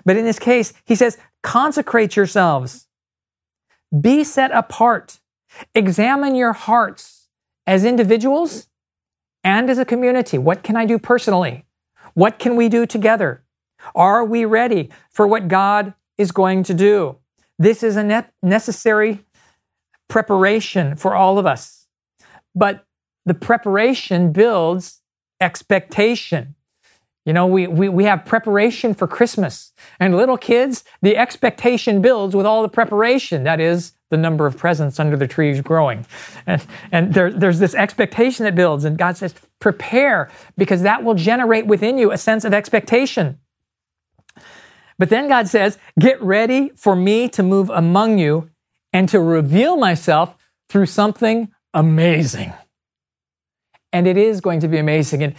But 0.04 0.16
in 0.16 0.24
this 0.24 0.38
case, 0.38 0.72
he 0.84 0.94
says, 0.94 1.18
consecrate 1.42 2.16
yourselves. 2.16 2.88
Be 3.98 4.24
set 4.24 4.50
apart. 4.52 5.20
Examine 5.74 6.34
your 6.34 6.52
hearts 6.52 7.28
as 7.66 7.84
individuals 7.84 8.68
and 9.44 9.70
as 9.70 9.78
a 9.78 9.84
community. 9.84 10.38
What 10.38 10.62
can 10.62 10.76
I 10.76 10.86
do 10.86 10.98
personally? 10.98 11.64
What 12.14 12.38
can 12.38 12.56
we 12.56 12.68
do 12.68 12.86
together? 12.86 13.44
Are 13.94 14.24
we 14.24 14.44
ready 14.44 14.90
for 15.10 15.26
what 15.26 15.48
God 15.48 15.94
is 16.18 16.32
going 16.32 16.62
to 16.64 16.74
do? 16.74 17.16
This 17.58 17.82
is 17.82 17.96
a 17.96 18.26
necessary 18.42 19.24
preparation 20.08 20.96
for 20.96 21.14
all 21.14 21.38
of 21.38 21.46
us. 21.46 21.86
But 22.54 22.84
the 23.24 23.34
preparation 23.34 24.32
builds 24.32 25.00
expectation. 25.40 26.54
You 27.24 27.32
know, 27.32 27.46
we, 27.46 27.66
we, 27.66 27.88
we 27.88 28.04
have 28.04 28.24
preparation 28.24 28.94
for 28.94 29.06
Christmas. 29.06 29.72
And 30.00 30.16
little 30.16 30.36
kids, 30.36 30.84
the 31.02 31.16
expectation 31.16 32.02
builds 32.02 32.34
with 32.34 32.46
all 32.46 32.62
the 32.62 32.68
preparation. 32.68 33.44
That 33.44 33.60
is, 33.60 33.92
the 34.12 34.16
number 34.18 34.46
of 34.46 34.56
presents 34.56 35.00
under 35.00 35.16
the 35.16 35.26
trees 35.26 35.60
growing. 35.60 36.06
And, 36.46 36.64
and 36.92 37.14
there, 37.14 37.32
there's 37.32 37.58
this 37.58 37.74
expectation 37.74 38.44
that 38.44 38.54
builds, 38.54 38.84
and 38.84 38.96
God 38.96 39.16
says, 39.16 39.34
prepare, 39.58 40.30
because 40.56 40.82
that 40.82 41.02
will 41.02 41.14
generate 41.14 41.66
within 41.66 41.98
you 41.98 42.12
a 42.12 42.18
sense 42.18 42.44
of 42.44 42.52
expectation. 42.52 43.40
But 44.98 45.08
then 45.08 45.28
God 45.28 45.48
says, 45.48 45.78
get 45.98 46.22
ready 46.22 46.70
for 46.76 46.94
me 46.94 47.28
to 47.30 47.42
move 47.42 47.70
among 47.70 48.18
you 48.18 48.50
and 48.92 49.08
to 49.08 49.18
reveal 49.18 49.76
myself 49.76 50.36
through 50.68 50.86
something 50.86 51.50
amazing. 51.72 52.52
And 53.92 54.06
it 54.06 54.18
is 54.18 54.40
going 54.40 54.60
to 54.60 54.68
be 54.68 54.78
amazing. 54.78 55.22
And 55.22 55.34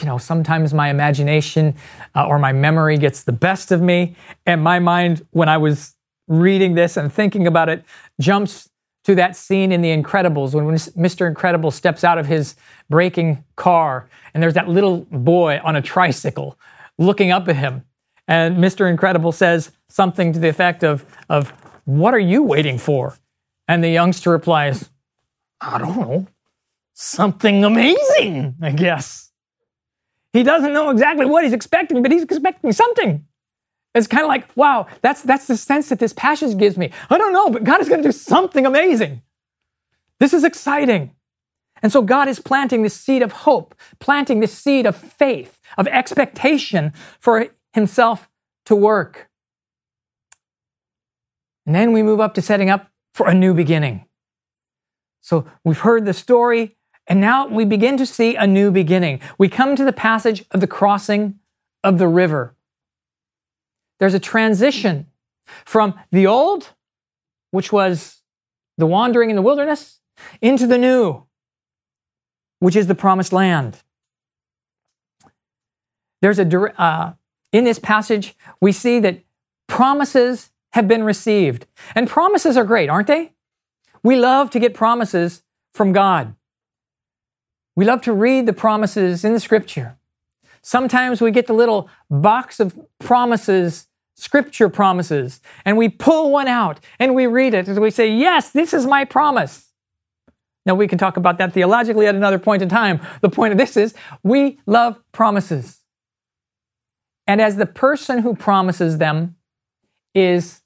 you 0.00 0.06
know, 0.06 0.18
sometimes 0.18 0.74
my 0.74 0.88
imagination 0.90 1.74
uh, 2.14 2.26
or 2.26 2.38
my 2.38 2.52
memory 2.52 2.98
gets 2.98 3.24
the 3.24 3.32
best 3.32 3.70
of 3.72 3.80
me. 3.80 4.16
And 4.46 4.62
my 4.62 4.78
mind, 4.78 5.26
when 5.30 5.48
I 5.48 5.58
was 5.58 5.94
reading 6.28 6.74
this 6.74 6.96
and 6.96 7.12
thinking 7.12 7.46
about 7.46 7.68
it 7.68 7.84
jumps 8.20 8.68
to 9.04 9.14
that 9.14 9.36
scene 9.36 9.70
in 9.70 9.82
The 9.82 9.94
Incredibles 9.94 10.54
when 10.54 10.64
Mr. 10.66 11.28
Incredible 11.28 11.70
steps 11.70 12.04
out 12.04 12.18
of 12.18 12.26
his 12.26 12.56
braking 12.88 13.44
car 13.56 14.08
and 14.32 14.42
there's 14.42 14.54
that 14.54 14.68
little 14.68 15.06
boy 15.10 15.60
on 15.62 15.76
a 15.76 15.82
tricycle 15.82 16.58
looking 16.98 17.30
up 17.30 17.48
at 17.48 17.56
him. 17.56 17.84
And 18.26 18.56
Mr. 18.56 18.90
Incredible 18.90 19.32
says 19.32 19.70
something 19.88 20.32
to 20.32 20.38
the 20.38 20.48
effect 20.48 20.82
of, 20.82 21.04
of 21.28 21.50
What 21.84 22.14
are 22.14 22.18
you 22.18 22.42
waiting 22.42 22.78
for? 22.78 23.16
And 23.68 23.84
the 23.84 23.90
youngster 23.90 24.30
replies, 24.30 24.90
I 25.60 25.78
don't 25.78 25.98
know. 25.98 26.26
Something 26.94 27.64
amazing, 27.64 28.56
I 28.62 28.70
guess. 28.70 29.30
He 30.32 30.42
doesn't 30.42 30.72
know 30.72 30.90
exactly 30.90 31.26
what 31.26 31.44
he's 31.44 31.52
expecting, 31.52 32.02
but 32.02 32.10
he's 32.10 32.22
expecting 32.22 32.72
something. 32.72 33.24
It's 33.94 34.08
kind 34.08 34.24
of 34.24 34.28
like, 34.28 34.54
wow, 34.56 34.86
that's, 35.02 35.22
that's 35.22 35.46
the 35.46 35.56
sense 35.56 35.88
that 35.88 36.00
this 36.00 36.12
passage 36.12 36.58
gives 36.58 36.76
me. 36.76 36.90
I 37.08 37.16
don't 37.16 37.32
know, 37.32 37.50
but 37.50 37.62
God 37.62 37.80
is 37.80 37.88
going 37.88 38.02
to 38.02 38.08
do 38.08 38.12
something 38.12 38.66
amazing. 38.66 39.22
This 40.18 40.34
is 40.34 40.42
exciting. 40.42 41.14
And 41.82 41.92
so 41.92 42.02
God 42.02 42.28
is 42.28 42.40
planting 42.40 42.82
this 42.82 42.94
seed 42.94 43.22
of 43.22 43.32
hope, 43.32 43.74
planting 44.00 44.40
this 44.40 44.52
seed 44.52 44.86
of 44.86 44.96
faith, 44.96 45.60
of 45.76 45.86
expectation 45.86 46.92
for 47.20 47.48
himself 47.72 48.28
to 48.66 48.74
work. 48.74 49.28
And 51.66 51.74
then 51.74 51.92
we 51.92 52.02
move 52.02 52.20
up 52.20 52.34
to 52.34 52.42
setting 52.42 52.70
up 52.70 52.88
for 53.12 53.28
a 53.28 53.34
new 53.34 53.54
beginning. 53.54 54.06
So 55.20 55.46
we've 55.62 55.78
heard 55.78 56.04
the 56.04 56.12
story, 56.12 56.76
and 57.06 57.20
now 57.20 57.46
we 57.46 57.64
begin 57.64 57.96
to 57.98 58.06
see 58.06 58.34
a 58.34 58.46
new 58.46 58.70
beginning. 58.70 59.20
We 59.38 59.48
come 59.48 59.76
to 59.76 59.84
the 59.84 59.92
passage 59.92 60.44
of 60.50 60.60
the 60.60 60.66
crossing 60.66 61.38
of 61.82 61.98
the 61.98 62.08
river. 62.08 62.56
There's 64.00 64.14
a 64.14 64.20
transition 64.20 65.06
from 65.64 65.94
the 66.10 66.26
old, 66.26 66.70
which 67.50 67.72
was 67.72 68.22
the 68.78 68.86
wandering 68.86 69.30
in 69.30 69.36
the 69.36 69.42
wilderness, 69.42 70.00
into 70.40 70.66
the 70.66 70.78
new, 70.78 71.24
which 72.58 72.76
is 72.76 72.86
the 72.86 72.94
promised 72.94 73.32
land. 73.32 73.82
There's 76.22 76.38
a, 76.38 76.80
uh, 76.80 77.12
in 77.52 77.64
this 77.64 77.78
passage, 77.78 78.34
we 78.60 78.72
see 78.72 78.98
that 79.00 79.20
promises 79.66 80.50
have 80.72 80.88
been 80.88 81.04
received. 81.04 81.66
And 81.94 82.08
promises 82.08 82.56
are 82.56 82.64
great, 82.64 82.88
aren't 82.88 83.06
they? 83.06 83.32
We 84.02 84.16
love 84.16 84.50
to 84.50 84.58
get 84.58 84.74
promises 84.74 85.42
from 85.72 85.92
God. 85.92 86.34
We 87.76 87.84
love 87.84 88.02
to 88.02 88.12
read 88.12 88.46
the 88.46 88.52
promises 88.52 89.24
in 89.24 89.32
the 89.32 89.40
scripture. 89.40 89.98
Sometimes 90.64 91.20
we 91.20 91.30
get 91.30 91.46
the 91.46 91.52
little 91.52 91.90
box 92.10 92.58
of 92.58 92.74
promises, 92.98 93.86
scripture 94.16 94.70
promises, 94.70 95.42
and 95.66 95.76
we 95.76 95.90
pull 95.90 96.32
one 96.32 96.48
out 96.48 96.80
and 96.98 97.14
we 97.14 97.26
read 97.26 97.52
it 97.52 97.68
and 97.68 97.78
we 97.78 97.90
say, 97.90 98.10
Yes, 98.10 98.50
this 98.50 98.72
is 98.72 98.86
my 98.86 99.04
promise. 99.04 99.70
Now, 100.64 100.74
we 100.74 100.88
can 100.88 100.96
talk 100.96 101.18
about 101.18 101.36
that 101.36 101.52
theologically 101.52 102.06
at 102.06 102.14
another 102.14 102.38
point 102.38 102.62
in 102.62 102.70
time. 102.70 103.02
The 103.20 103.28
point 103.28 103.52
of 103.52 103.58
this 103.58 103.76
is 103.76 103.92
we 104.22 104.58
love 104.64 104.98
promises. 105.12 105.80
And 107.26 107.42
as 107.42 107.56
the 107.56 107.66
person 107.66 108.20
who 108.20 108.34
promises 108.34 108.96
them 108.96 109.36
is 110.14 110.62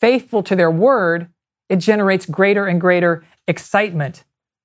faithful 0.00 0.42
to 0.42 0.56
their 0.56 0.70
word, 0.70 1.28
it 1.68 1.76
generates 1.76 2.26
greater 2.26 2.66
and 2.66 2.80
greater 2.80 3.24
excitement 3.46 4.24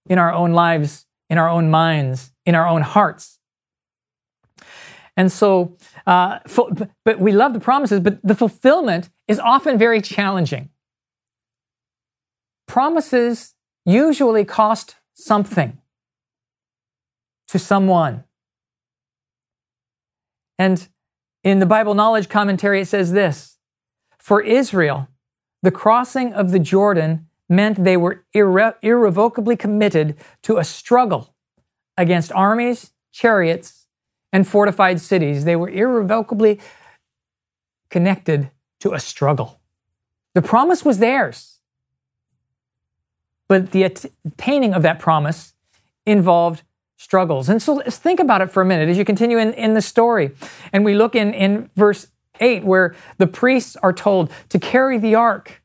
in 0.10 0.17
our 0.17 0.33
own 0.33 0.53
lives, 0.53 1.05
in 1.29 1.38
our 1.38 1.48
own 1.48 1.69
minds, 1.69 2.31
in 2.43 2.55
our 2.55 2.67
own 2.67 2.81
hearts. 2.81 3.38
And 5.18 5.32
so, 5.32 5.77
uh, 6.08 6.39
but 7.03 7.20
we 7.20 7.32
love 7.32 7.53
the 7.53 7.60
promises, 7.60 8.00
but 8.00 8.20
the 8.24 8.36
fulfillment 8.36 9.10
is 9.27 9.39
often 9.39 9.77
very 9.77 10.01
challenging. 10.01 10.70
Promises 12.68 13.53
usually 13.86 14.46
cost 14.46 14.96
something 15.13 15.77
to 17.50 17.60
someone. 17.60 18.24
And 20.58 20.88
in 21.44 21.60
the 21.60 21.65
Bible 21.65 21.94
Knowledge 21.94 22.30
Commentary, 22.30 22.82
it 22.82 22.88
says 22.88 23.12
this 23.12 23.58
For 24.18 24.41
Israel, 24.41 25.10
the 25.62 25.72
crossing 25.72 26.34
of 26.34 26.51
the 26.51 26.60
Jordan 26.60 27.27
meant 27.50 27.84
they 27.84 27.98
were 27.98 28.24
irre- 28.34 28.75
irrevocably 28.82 29.58
committed 29.58 30.15
to 30.44 30.58
a 30.58 30.63
struggle 30.63 31.36
against 31.98 32.32
armies, 32.32 32.91
chariots, 33.12 33.80
and 34.31 34.47
fortified 34.47 35.00
cities. 35.01 35.45
They 35.45 35.55
were 35.55 35.69
irrevocably 35.69 36.59
connected 37.89 38.50
to 38.79 38.93
a 38.93 39.00
struggle. 39.00 39.59
The 40.33 40.41
promise 40.41 40.85
was 40.85 41.00
theirs. 41.00 41.59
But 43.47 43.71
the 43.71 43.83
attaining 43.83 44.73
of 44.73 44.81
that 44.83 45.00
promise 45.00 45.53
involved 46.05 46.63
struggles. 46.97 47.50
And 47.50 47.61
so 47.61 47.73
let's 47.73 47.97
think 47.97 48.19
about 48.19 48.41
it 48.41 48.51
for 48.51 48.61
a 48.61 48.65
minute 48.65 48.88
as 48.88 48.97
you 48.97 49.03
continue 49.03 49.38
in, 49.38 49.53
in 49.53 49.73
the 49.73 49.81
story. 49.81 50.31
And 50.71 50.85
we 50.85 50.93
look 50.93 51.15
in, 51.15 51.33
in 51.33 51.69
verse 51.75 52.07
8 52.39 52.63
where 52.63 52.95
the 53.17 53.27
priests 53.27 53.75
are 53.77 53.91
told 53.91 54.32
to 54.49 54.60
carry 54.60 54.97
the 54.97 55.15
ark 55.15 55.62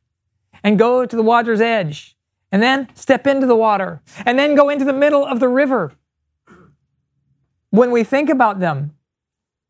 and 0.65 0.79
go 0.79 1.07
to 1.07 1.15
the 1.15 1.23
water's 1.23 1.61
edge 1.61 2.17
and 2.51 2.63
then 2.63 2.89
step 2.95 3.27
into 3.27 3.47
the 3.47 3.55
water 3.55 4.01
and 4.25 4.39
then 4.39 4.55
go 4.55 4.69
into 4.69 4.85
the 4.85 4.93
middle 4.93 5.25
of 5.25 5.41
the 5.41 5.49
river. 5.49 5.93
When 7.77 7.91
we 7.91 8.05
think 8.05 8.31
about 8.31 8.59
them, 8.59 8.95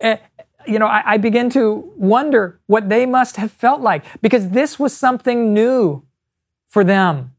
eh, 0.00 0.18
you 0.64 0.78
know, 0.78 0.86
I, 0.86 1.14
I 1.14 1.16
begin 1.16 1.50
to 1.50 1.92
wonder 1.96 2.60
what 2.68 2.88
they 2.88 3.04
must 3.04 3.34
have 3.34 3.50
felt 3.50 3.80
like 3.80 4.04
because 4.22 4.50
this 4.50 4.78
was 4.78 4.96
something 4.96 5.52
new 5.52 6.04
for 6.68 6.84
them. 6.84 7.34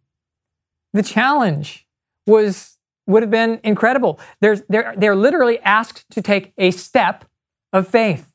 The 0.92 1.04
challenge 1.04 1.88
was 2.26 2.78
would 3.06 3.24
have 3.24 3.32
been 3.32 3.62
incredible. 3.64 4.20
There's, 4.42 4.62
they're, 4.68 4.94
they're 4.98 5.16
literally 5.16 5.60
asked 5.60 6.04
to 6.10 6.22
take 6.22 6.52
a 6.58 6.72
step 6.72 7.24
of 7.72 7.88
faith. 7.88 8.30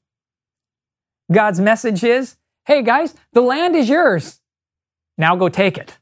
God's 1.30 1.60
message 1.60 2.02
is, 2.02 2.36
hey 2.64 2.80
guys, 2.80 3.14
the 3.34 3.42
land 3.42 3.76
is 3.76 3.90
yours. 3.90 4.40
Now 5.18 5.36
go 5.36 5.50
take 5.50 5.76
it. 5.76 5.98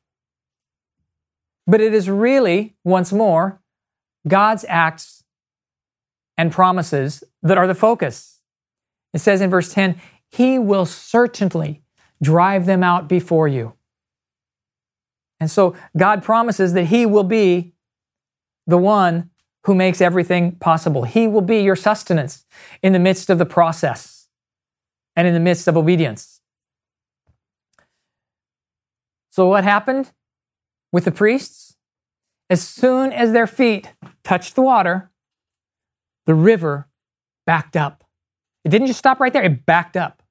But 1.66 1.80
it 1.80 1.92
is 1.92 2.08
really, 2.08 2.76
once 2.84 3.12
more, 3.12 3.60
God's 4.28 4.64
acts 4.68 5.19
and 6.40 6.50
promises 6.50 7.22
that 7.42 7.58
are 7.58 7.66
the 7.66 7.74
focus. 7.74 8.40
It 9.12 9.18
says 9.18 9.42
in 9.42 9.50
verse 9.50 9.74
10, 9.74 10.00
He 10.30 10.58
will 10.58 10.86
certainly 10.86 11.82
drive 12.22 12.64
them 12.64 12.82
out 12.82 13.08
before 13.08 13.46
you. 13.46 13.74
And 15.38 15.50
so 15.50 15.76
God 15.94 16.22
promises 16.22 16.72
that 16.72 16.84
He 16.84 17.04
will 17.04 17.24
be 17.24 17.74
the 18.66 18.78
one 18.78 19.28
who 19.64 19.74
makes 19.74 20.00
everything 20.00 20.52
possible. 20.52 21.04
He 21.04 21.26
will 21.26 21.42
be 21.42 21.58
your 21.60 21.76
sustenance 21.76 22.46
in 22.82 22.94
the 22.94 22.98
midst 22.98 23.28
of 23.28 23.36
the 23.36 23.44
process 23.44 24.28
and 25.14 25.28
in 25.28 25.34
the 25.34 25.40
midst 25.40 25.68
of 25.68 25.76
obedience. 25.76 26.40
So, 29.28 29.46
what 29.46 29.64
happened 29.64 30.10
with 30.90 31.04
the 31.04 31.12
priests? 31.12 31.76
As 32.48 32.66
soon 32.66 33.12
as 33.12 33.32
their 33.32 33.46
feet 33.46 33.92
touched 34.24 34.54
the 34.54 34.62
water, 34.62 35.09
the 36.30 36.34
river 36.36 36.86
backed 37.44 37.76
up. 37.76 38.04
It 38.64 38.68
didn't 38.68 38.86
just 38.86 39.00
stop 39.00 39.18
right 39.18 39.32
there, 39.32 39.42
it 39.42 39.66
backed 39.66 39.96
up. 39.96 40.22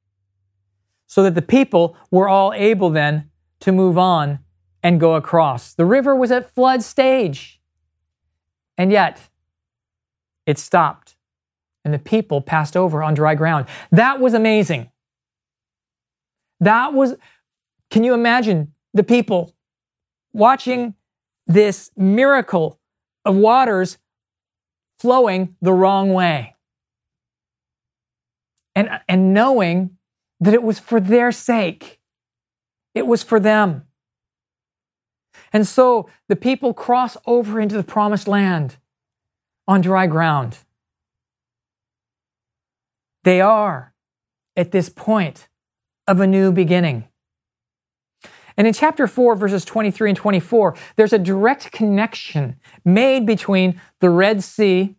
So 1.07 1.23
that 1.23 1.35
the 1.35 1.41
people 1.41 1.97
were 2.09 2.29
all 2.29 2.53
able 2.53 2.89
then 2.89 3.29
to 3.59 3.73
move 3.73 3.97
on 3.97 4.39
and 4.81 4.97
go 4.97 5.15
across. 5.15 5.73
The 5.73 5.83
river 5.83 6.15
was 6.15 6.31
at 6.31 6.55
flood 6.55 6.83
stage. 6.83 7.59
And 8.77 8.93
yet, 8.93 9.27
it 10.45 10.57
stopped 10.57 11.17
and 11.83 11.93
the 11.93 11.99
people 11.99 12.39
passed 12.39 12.77
over 12.77 13.03
on 13.03 13.13
dry 13.13 13.35
ground. 13.35 13.65
That 13.91 14.21
was 14.21 14.33
amazing. 14.33 14.89
That 16.61 16.93
was, 16.93 17.15
can 17.91 18.05
you 18.05 18.13
imagine 18.13 18.71
the 18.93 19.03
people 19.03 19.53
watching 20.31 20.93
this 21.45 21.91
miracle 21.97 22.79
of 23.25 23.35
waters 23.35 23.97
flowing 24.99 25.55
the 25.61 25.73
wrong 25.73 26.13
way? 26.13 26.55
And, 28.75 28.89
and 29.07 29.33
knowing 29.33 29.97
that 30.39 30.53
it 30.53 30.63
was 30.63 30.79
for 30.79 30.99
their 30.99 31.31
sake, 31.31 31.99
it 32.93 33.07
was 33.07 33.23
for 33.23 33.39
them. 33.39 33.85
And 35.51 35.67
so 35.67 36.09
the 36.27 36.35
people 36.35 36.73
cross 36.73 37.17
over 37.25 37.59
into 37.59 37.75
the 37.75 37.83
promised 37.83 38.27
land 38.27 38.77
on 39.67 39.81
dry 39.81 40.07
ground. 40.07 40.59
They 43.23 43.41
are 43.41 43.93
at 44.55 44.71
this 44.71 44.89
point 44.89 45.47
of 46.07 46.19
a 46.19 46.27
new 46.27 46.51
beginning. 46.51 47.07
And 48.59 48.67
in 48.67 48.73
chapter 48.73 49.07
4, 49.07 49.37
verses 49.37 49.63
23 49.63 50.09
and 50.09 50.17
24, 50.17 50.75
there's 50.97 51.13
a 51.13 51.17
direct 51.17 51.71
connection 51.71 52.57
made 52.83 53.25
between 53.25 53.79
the 54.01 54.09
Red 54.09 54.43
Sea 54.43 54.97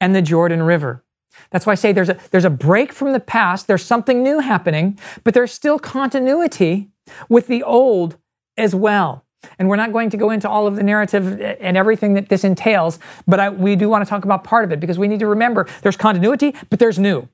and 0.00 0.16
the 0.16 0.20
Jordan 0.20 0.64
River. 0.64 1.04
That's 1.52 1.64
why 1.64 1.72
I 1.72 1.76
say 1.76 1.92
there's 1.92 2.08
a, 2.08 2.18
there's 2.32 2.44
a 2.44 2.50
break 2.50 2.92
from 2.92 3.12
the 3.12 3.20
past, 3.20 3.68
there's 3.68 3.84
something 3.84 4.24
new 4.24 4.40
happening, 4.40 4.98
but 5.22 5.32
there's 5.32 5.52
still 5.52 5.78
continuity 5.78 6.88
with 7.28 7.46
the 7.46 7.62
old 7.62 8.16
as 8.56 8.74
well. 8.74 9.24
And 9.60 9.68
we're 9.68 9.76
not 9.76 9.92
going 9.92 10.10
to 10.10 10.16
go 10.16 10.30
into 10.30 10.48
all 10.48 10.66
of 10.66 10.74
the 10.74 10.82
narrative 10.82 11.40
and 11.60 11.76
everything 11.76 12.14
that 12.14 12.28
this 12.28 12.42
entails, 12.42 12.98
but 13.28 13.38
I, 13.38 13.50
we 13.50 13.76
do 13.76 13.88
want 13.88 14.04
to 14.04 14.08
talk 14.10 14.24
about 14.24 14.42
part 14.42 14.64
of 14.64 14.72
it 14.72 14.80
because 14.80 14.98
we 14.98 15.06
need 15.06 15.20
to 15.20 15.28
remember 15.28 15.68
there's 15.82 15.96
continuity, 15.96 16.52
but 16.68 16.80
there's 16.80 16.98
new. 16.98 17.28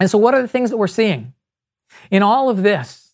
And 0.00 0.10
so, 0.10 0.16
what 0.16 0.34
are 0.34 0.40
the 0.40 0.48
things 0.48 0.70
that 0.70 0.78
we're 0.78 0.86
seeing? 0.86 1.34
In 2.10 2.22
all 2.22 2.48
of 2.48 2.62
this, 2.62 3.09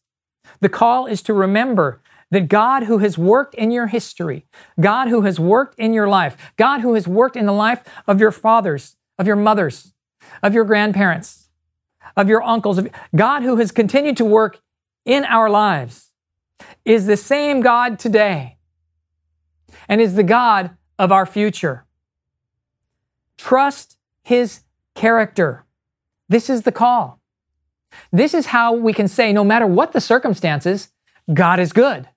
the 0.60 0.68
call 0.68 1.06
is 1.06 1.22
to 1.22 1.34
remember 1.34 2.00
that 2.30 2.48
God 2.48 2.84
who 2.84 2.98
has 2.98 3.16
worked 3.16 3.54
in 3.54 3.70
your 3.70 3.86
history, 3.86 4.46
God 4.80 5.08
who 5.08 5.22
has 5.22 5.38
worked 5.38 5.78
in 5.78 5.92
your 5.92 6.08
life, 6.08 6.36
God 6.56 6.80
who 6.80 6.94
has 6.94 7.06
worked 7.06 7.36
in 7.36 7.46
the 7.46 7.52
life 7.52 7.84
of 8.06 8.20
your 8.20 8.32
fathers, 8.32 8.96
of 9.18 9.26
your 9.26 9.36
mothers, 9.36 9.92
of 10.42 10.54
your 10.54 10.64
grandparents, 10.64 11.48
of 12.16 12.28
your 12.28 12.42
uncles, 12.42 12.80
God 13.14 13.42
who 13.42 13.56
has 13.56 13.70
continued 13.70 14.16
to 14.16 14.24
work 14.24 14.60
in 15.04 15.24
our 15.24 15.48
lives 15.48 16.10
is 16.84 17.06
the 17.06 17.16
same 17.16 17.60
God 17.60 17.98
today. 17.98 18.56
and 19.88 20.00
is 20.00 20.14
the 20.14 20.22
God 20.22 20.76
of 20.98 21.12
our 21.12 21.26
future. 21.26 21.84
Trust 23.38 23.96
his 24.22 24.60
character. 24.94 25.64
This 26.28 26.50
is 26.50 26.62
the 26.62 26.72
call. 26.72 27.20
This 28.12 28.34
is 28.34 28.46
how 28.46 28.72
we 28.72 28.92
can 28.92 29.08
say, 29.08 29.32
no 29.32 29.44
matter 29.44 29.66
what 29.66 29.92
the 29.92 30.00
circumstances, 30.00 30.90
God 31.32 31.58
is 31.58 31.72
good. 31.72 32.08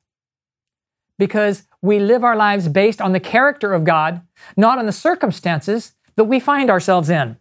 Because 1.17 1.63
we 1.81 1.99
live 1.99 2.23
our 2.23 2.35
lives 2.35 2.67
based 2.67 3.01
on 3.01 3.11
the 3.11 3.19
character 3.19 3.73
of 3.73 3.83
God, 3.83 4.21
not 4.55 4.77
on 4.77 4.85
the 4.85 4.91
circumstances 4.91 5.93
that 6.15 6.25
we 6.25 6.39
find 6.39 6.69
ourselves 6.69 7.09
in. 7.09 7.37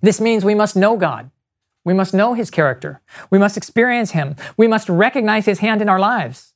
This 0.00 0.20
means 0.20 0.44
we 0.44 0.54
must 0.54 0.76
know 0.76 0.96
God. 0.96 1.30
We 1.84 1.94
must 1.94 2.14
know 2.14 2.34
His 2.34 2.50
character. 2.50 3.00
We 3.30 3.38
must 3.38 3.56
experience 3.56 4.12
Him. 4.12 4.36
We 4.56 4.66
must 4.66 4.88
recognize 4.88 5.46
His 5.46 5.60
hand 5.60 5.82
in 5.82 5.88
our 5.88 6.00
lives, 6.00 6.54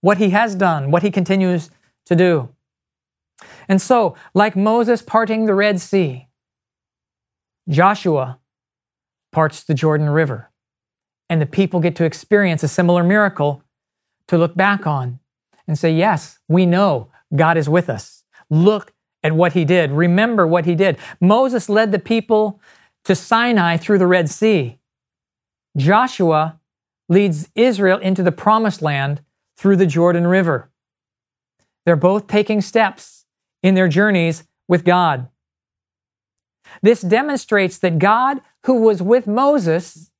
what 0.00 0.18
He 0.18 0.30
has 0.30 0.54
done, 0.54 0.90
what 0.90 1.02
He 1.02 1.10
continues 1.10 1.70
to 2.06 2.16
do. 2.16 2.48
And 3.68 3.80
so, 3.80 4.14
like 4.34 4.56
Moses 4.56 5.02
parting 5.02 5.46
the 5.46 5.54
Red 5.54 5.80
Sea, 5.80 6.28
Joshua 7.68 8.38
parts 9.32 9.64
the 9.64 9.74
Jordan 9.74 10.10
River. 10.10 10.50
And 11.28 11.40
the 11.40 11.46
people 11.46 11.80
get 11.80 11.96
to 11.96 12.04
experience 12.04 12.62
a 12.62 12.68
similar 12.68 13.02
miracle 13.02 13.62
to 14.28 14.38
look 14.38 14.54
back 14.54 14.86
on 14.86 15.18
and 15.66 15.78
say, 15.78 15.92
Yes, 15.92 16.38
we 16.48 16.66
know 16.66 17.10
God 17.34 17.56
is 17.56 17.68
with 17.68 17.90
us. 17.90 18.24
Look 18.50 18.92
at 19.22 19.32
what 19.32 19.52
he 19.52 19.64
did. 19.64 19.90
Remember 19.90 20.46
what 20.46 20.64
he 20.64 20.74
did. 20.74 20.96
Moses 21.20 21.68
led 21.68 21.92
the 21.92 21.98
people 21.98 22.60
to 23.04 23.14
Sinai 23.14 23.76
through 23.76 23.98
the 23.98 24.06
Red 24.06 24.30
Sea. 24.30 24.78
Joshua 25.76 26.58
leads 27.08 27.48
Israel 27.54 27.98
into 27.98 28.22
the 28.22 28.32
promised 28.32 28.82
land 28.82 29.22
through 29.56 29.76
the 29.76 29.86
Jordan 29.86 30.26
River. 30.26 30.70
They're 31.84 31.96
both 31.96 32.26
taking 32.26 32.60
steps 32.60 33.24
in 33.62 33.74
their 33.74 33.88
journeys 33.88 34.44
with 34.68 34.84
God. 34.84 35.28
This 36.82 37.00
demonstrates 37.00 37.78
that 37.78 37.98
God, 37.98 38.40
who 38.68 38.74
was 38.74 39.02
with 39.02 39.26
Moses, 39.26 40.10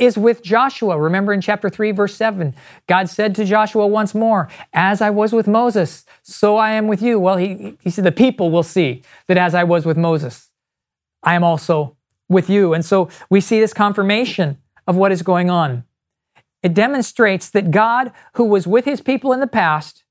is 0.00 0.18
with 0.18 0.42
Joshua. 0.42 0.98
Remember 0.98 1.32
in 1.32 1.40
chapter 1.40 1.70
3, 1.70 1.92
verse 1.92 2.16
7, 2.16 2.56
God 2.88 3.08
said 3.08 3.36
to 3.36 3.44
Joshua 3.44 3.86
once 3.86 4.16
more, 4.16 4.48
As 4.72 5.00
I 5.00 5.10
was 5.10 5.32
with 5.32 5.46
Moses, 5.46 6.04
so 6.22 6.56
I 6.56 6.72
am 6.72 6.88
with 6.88 7.00
you. 7.00 7.20
Well, 7.20 7.36
he, 7.36 7.76
he 7.84 7.90
said, 7.90 8.02
The 8.02 8.10
people 8.10 8.50
will 8.50 8.64
see 8.64 9.04
that 9.28 9.38
as 9.38 9.54
I 9.54 9.62
was 9.62 9.86
with 9.86 9.96
Moses, 9.96 10.50
I 11.22 11.36
am 11.36 11.44
also 11.44 11.96
with 12.28 12.50
you. 12.50 12.74
And 12.74 12.84
so 12.84 13.08
we 13.30 13.40
see 13.40 13.60
this 13.60 13.72
confirmation 13.72 14.58
of 14.88 14.96
what 14.96 15.12
is 15.12 15.22
going 15.22 15.50
on. 15.50 15.84
It 16.64 16.74
demonstrates 16.74 17.48
that 17.50 17.70
God, 17.70 18.10
who 18.34 18.44
was 18.44 18.66
with 18.66 18.86
his 18.86 19.00
people 19.00 19.32
in 19.32 19.38
the 19.38 19.46
past, 19.46 20.02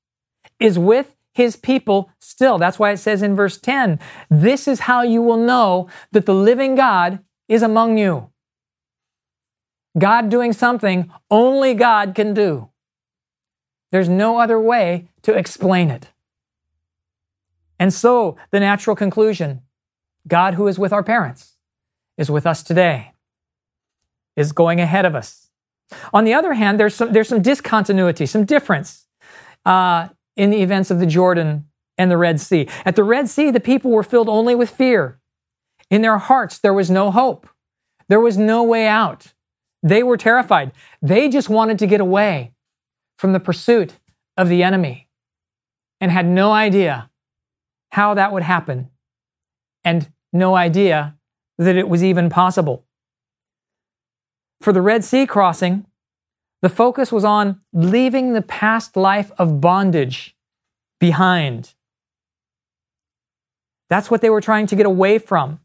is 0.58 0.78
with 0.78 1.14
his 1.32 1.56
people 1.56 2.10
still. 2.18 2.58
That's 2.58 2.78
why 2.78 2.90
it 2.90 2.98
says 2.98 3.22
in 3.22 3.36
verse 3.36 3.58
10, 3.58 3.98
this 4.28 4.66
is 4.66 4.80
how 4.80 5.02
you 5.02 5.22
will 5.22 5.36
know 5.36 5.88
that 6.12 6.26
the 6.26 6.34
living 6.34 6.74
God 6.74 7.20
is 7.48 7.62
among 7.62 7.98
you. 7.98 8.30
God 9.98 10.28
doing 10.28 10.52
something 10.52 11.10
only 11.30 11.74
God 11.74 12.14
can 12.14 12.34
do. 12.34 12.68
There's 13.90 14.08
no 14.08 14.38
other 14.38 14.60
way 14.60 15.08
to 15.22 15.34
explain 15.34 15.90
it. 15.90 16.08
And 17.78 17.92
so, 17.92 18.36
the 18.50 18.60
natural 18.60 18.94
conclusion 18.94 19.62
God, 20.28 20.54
who 20.54 20.68
is 20.68 20.78
with 20.78 20.92
our 20.92 21.02
parents, 21.02 21.56
is 22.18 22.30
with 22.30 22.46
us 22.46 22.62
today, 22.62 23.14
is 24.36 24.52
going 24.52 24.80
ahead 24.80 25.06
of 25.06 25.14
us. 25.14 25.48
On 26.12 26.24
the 26.24 26.34
other 26.34 26.52
hand, 26.52 26.78
there's 26.78 26.94
some, 26.94 27.12
there's 27.12 27.28
some 27.28 27.42
discontinuity, 27.42 28.26
some 28.26 28.44
difference. 28.44 29.06
Uh, 29.64 30.08
in 30.40 30.48
the 30.48 30.62
events 30.62 30.90
of 30.90 30.98
the 31.00 31.06
Jordan 31.06 31.66
and 31.98 32.10
the 32.10 32.16
Red 32.16 32.40
Sea. 32.40 32.66
At 32.86 32.96
the 32.96 33.04
Red 33.04 33.28
Sea, 33.28 33.50
the 33.50 33.60
people 33.60 33.90
were 33.90 34.02
filled 34.02 34.30
only 34.30 34.54
with 34.54 34.70
fear. 34.70 35.20
In 35.90 36.00
their 36.00 36.16
hearts, 36.16 36.58
there 36.58 36.72
was 36.72 36.90
no 36.90 37.10
hope. 37.10 37.46
There 38.08 38.20
was 38.20 38.38
no 38.38 38.62
way 38.62 38.86
out. 38.86 39.34
They 39.82 40.02
were 40.02 40.16
terrified. 40.16 40.72
They 41.02 41.28
just 41.28 41.50
wanted 41.50 41.78
to 41.80 41.86
get 41.86 42.00
away 42.00 42.54
from 43.18 43.34
the 43.34 43.38
pursuit 43.38 43.98
of 44.38 44.48
the 44.48 44.62
enemy 44.62 45.08
and 46.00 46.10
had 46.10 46.26
no 46.26 46.52
idea 46.52 47.10
how 47.92 48.14
that 48.14 48.32
would 48.32 48.42
happen 48.42 48.88
and 49.84 50.10
no 50.32 50.56
idea 50.56 51.18
that 51.58 51.76
it 51.76 51.86
was 51.86 52.02
even 52.02 52.30
possible. 52.30 52.86
For 54.62 54.72
the 54.72 54.80
Red 54.80 55.04
Sea 55.04 55.26
crossing, 55.26 55.84
the 56.62 56.68
focus 56.68 57.10
was 57.10 57.24
on 57.24 57.60
leaving 57.72 58.32
the 58.32 58.42
past 58.42 58.96
life 58.96 59.32
of 59.38 59.60
bondage 59.60 60.36
behind. 60.98 61.74
That's 63.88 64.10
what 64.10 64.20
they 64.20 64.30
were 64.30 64.40
trying 64.40 64.66
to 64.68 64.76
get 64.76 64.86
away 64.86 65.18
from. 65.18 65.60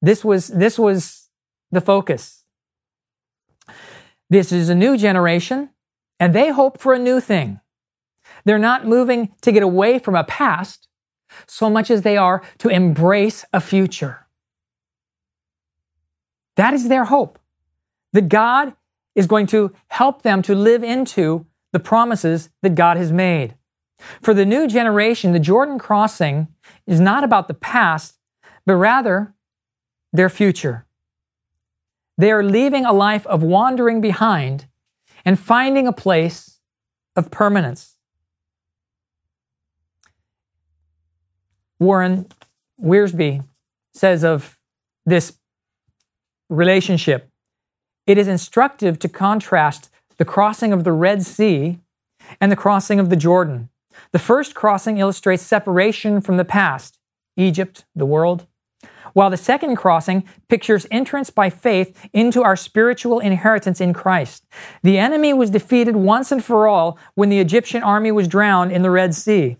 This 0.00 0.24
was, 0.24 0.48
this 0.48 0.78
was 0.78 1.28
the 1.70 1.80
focus. 1.80 2.44
This 4.28 4.50
is 4.50 4.68
a 4.68 4.74
new 4.74 4.96
generation, 4.96 5.70
and 6.18 6.34
they 6.34 6.50
hope 6.50 6.80
for 6.80 6.92
a 6.92 6.98
new 6.98 7.20
thing. 7.20 7.60
They're 8.44 8.58
not 8.58 8.86
moving 8.86 9.34
to 9.42 9.52
get 9.52 9.62
away 9.62 9.98
from 9.98 10.16
a 10.16 10.24
past 10.24 10.88
so 11.46 11.70
much 11.70 11.90
as 11.90 12.02
they 12.02 12.16
are 12.16 12.42
to 12.58 12.68
embrace 12.68 13.44
a 13.52 13.60
future. 13.60 14.26
That 16.56 16.74
is 16.74 16.88
their 16.88 17.04
hope. 17.04 17.38
That 18.12 18.28
God 18.28 18.74
is 19.14 19.26
going 19.26 19.46
to 19.48 19.72
help 19.88 20.22
them 20.22 20.42
to 20.42 20.54
live 20.54 20.82
into 20.82 21.46
the 21.72 21.80
promises 21.80 22.50
that 22.62 22.74
God 22.74 22.96
has 22.96 23.12
made. 23.12 23.54
For 24.20 24.34
the 24.34 24.46
new 24.46 24.66
generation, 24.66 25.32
the 25.32 25.38
Jordan 25.38 25.78
crossing 25.78 26.48
is 26.86 27.00
not 27.00 27.24
about 27.24 27.48
the 27.48 27.54
past, 27.54 28.18
but 28.66 28.74
rather 28.74 29.34
their 30.12 30.28
future. 30.28 30.86
They 32.18 32.30
are 32.30 32.42
leaving 32.42 32.84
a 32.84 32.92
life 32.92 33.26
of 33.26 33.42
wandering 33.42 34.00
behind 34.00 34.66
and 35.24 35.38
finding 35.38 35.86
a 35.86 35.92
place 35.92 36.58
of 37.16 37.30
permanence. 37.30 37.96
Warren 41.78 42.26
Wiersbe 42.80 43.44
says 43.94 44.24
of 44.24 44.58
this 45.04 45.32
relationship 46.48 47.31
it 48.06 48.18
is 48.18 48.28
instructive 48.28 48.98
to 49.00 49.08
contrast 49.08 49.90
the 50.18 50.24
crossing 50.24 50.72
of 50.72 50.84
the 50.84 50.92
Red 50.92 51.22
Sea 51.22 51.78
and 52.40 52.50
the 52.50 52.56
crossing 52.56 53.00
of 53.00 53.10
the 53.10 53.16
Jordan. 53.16 53.68
The 54.12 54.18
first 54.18 54.54
crossing 54.54 54.98
illustrates 54.98 55.42
separation 55.42 56.20
from 56.20 56.36
the 56.36 56.44
past, 56.44 56.98
Egypt, 57.36 57.84
the 57.94 58.06
world, 58.06 58.46
while 59.12 59.30
the 59.30 59.36
second 59.36 59.76
crossing 59.76 60.24
pictures 60.48 60.86
entrance 60.90 61.30
by 61.30 61.50
faith 61.50 62.08
into 62.12 62.42
our 62.42 62.56
spiritual 62.56 63.20
inheritance 63.20 63.80
in 63.80 63.92
Christ. 63.92 64.46
The 64.82 64.98
enemy 64.98 65.32
was 65.34 65.50
defeated 65.50 65.96
once 65.96 66.32
and 66.32 66.42
for 66.42 66.66
all 66.66 66.98
when 67.14 67.28
the 67.28 67.40
Egyptian 67.40 67.82
army 67.82 68.12
was 68.12 68.28
drowned 68.28 68.72
in 68.72 68.82
the 68.82 68.90
Red 68.90 69.14
Sea. 69.14 69.58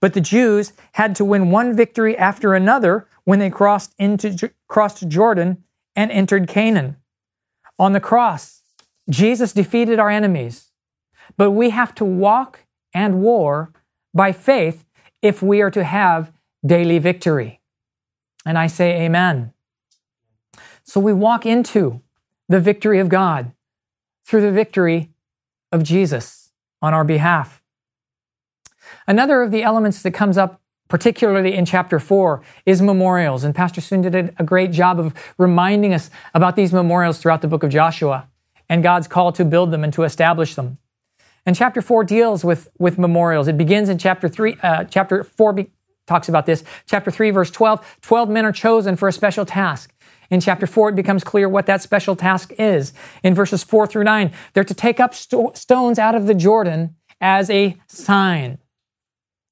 But 0.00 0.14
the 0.14 0.20
Jews 0.20 0.72
had 0.92 1.14
to 1.16 1.24
win 1.24 1.50
one 1.50 1.76
victory 1.76 2.16
after 2.16 2.54
another 2.54 3.08
when 3.24 3.38
they 3.38 3.50
crossed 3.50 3.94
into 3.98 4.50
crossed 4.68 5.08
Jordan 5.08 5.64
and 5.94 6.10
entered 6.10 6.48
Canaan. 6.48 6.96
On 7.82 7.92
the 7.92 7.98
cross, 7.98 8.62
Jesus 9.10 9.52
defeated 9.52 9.98
our 9.98 10.08
enemies, 10.08 10.70
but 11.36 11.50
we 11.50 11.70
have 11.70 11.92
to 11.96 12.04
walk 12.04 12.60
and 12.94 13.20
war 13.20 13.72
by 14.14 14.30
faith 14.30 14.84
if 15.20 15.42
we 15.42 15.60
are 15.60 15.70
to 15.72 15.82
have 15.82 16.30
daily 16.64 17.00
victory. 17.00 17.60
And 18.46 18.56
I 18.56 18.68
say, 18.68 19.02
Amen. 19.02 19.52
So 20.84 21.00
we 21.00 21.12
walk 21.12 21.44
into 21.44 22.00
the 22.48 22.60
victory 22.60 23.00
of 23.00 23.08
God 23.08 23.50
through 24.24 24.42
the 24.42 24.52
victory 24.52 25.10
of 25.72 25.82
Jesus 25.82 26.52
on 26.80 26.94
our 26.94 27.02
behalf. 27.02 27.64
Another 29.08 29.42
of 29.42 29.50
the 29.50 29.64
elements 29.64 30.02
that 30.02 30.12
comes 30.12 30.38
up 30.38 30.61
particularly 30.92 31.54
in 31.54 31.64
chapter 31.64 31.98
4, 31.98 32.42
is 32.66 32.82
memorials. 32.82 33.44
And 33.44 33.54
Pastor 33.54 33.80
Soon 33.80 34.02
did 34.02 34.14
a 34.14 34.44
great 34.44 34.72
job 34.72 35.00
of 35.00 35.14
reminding 35.38 35.94
us 35.94 36.10
about 36.34 36.54
these 36.54 36.70
memorials 36.70 37.16
throughout 37.16 37.40
the 37.40 37.48
book 37.48 37.62
of 37.62 37.70
Joshua 37.70 38.28
and 38.68 38.82
God's 38.82 39.08
call 39.08 39.32
to 39.32 39.44
build 39.46 39.70
them 39.70 39.84
and 39.84 39.92
to 39.94 40.02
establish 40.02 40.54
them. 40.54 40.76
And 41.46 41.56
chapter 41.56 41.80
4 41.80 42.04
deals 42.04 42.44
with, 42.44 42.68
with 42.78 42.98
memorials. 42.98 43.48
It 43.48 43.56
begins 43.56 43.88
in 43.88 43.96
chapter 43.96 44.28
3, 44.28 44.56
uh, 44.62 44.84
chapter 44.84 45.24
4 45.24 45.54
be, 45.54 45.70
talks 46.06 46.28
about 46.28 46.44
this. 46.44 46.62
Chapter 46.84 47.10
3, 47.10 47.30
verse 47.30 47.50
12, 47.50 47.98
12 48.02 48.28
men 48.28 48.44
are 48.44 48.52
chosen 48.52 48.94
for 48.94 49.08
a 49.08 49.12
special 49.12 49.46
task. 49.46 49.94
In 50.28 50.42
chapter 50.42 50.66
4, 50.66 50.90
it 50.90 50.94
becomes 50.94 51.24
clear 51.24 51.48
what 51.48 51.64
that 51.64 51.80
special 51.80 52.16
task 52.16 52.52
is. 52.58 52.92
In 53.22 53.34
verses 53.34 53.64
4 53.64 53.86
through 53.86 54.04
9, 54.04 54.30
they're 54.52 54.62
to 54.62 54.74
take 54.74 55.00
up 55.00 55.14
sto- 55.14 55.52
stones 55.54 55.98
out 55.98 56.14
of 56.14 56.26
the 56.26 56.34
Jordan 56.34 56.96
as 57.18 57.48
a 57.48 57.78
sign. 57.88 58.58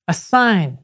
A 0.06 0.12
sign 0.12 0.80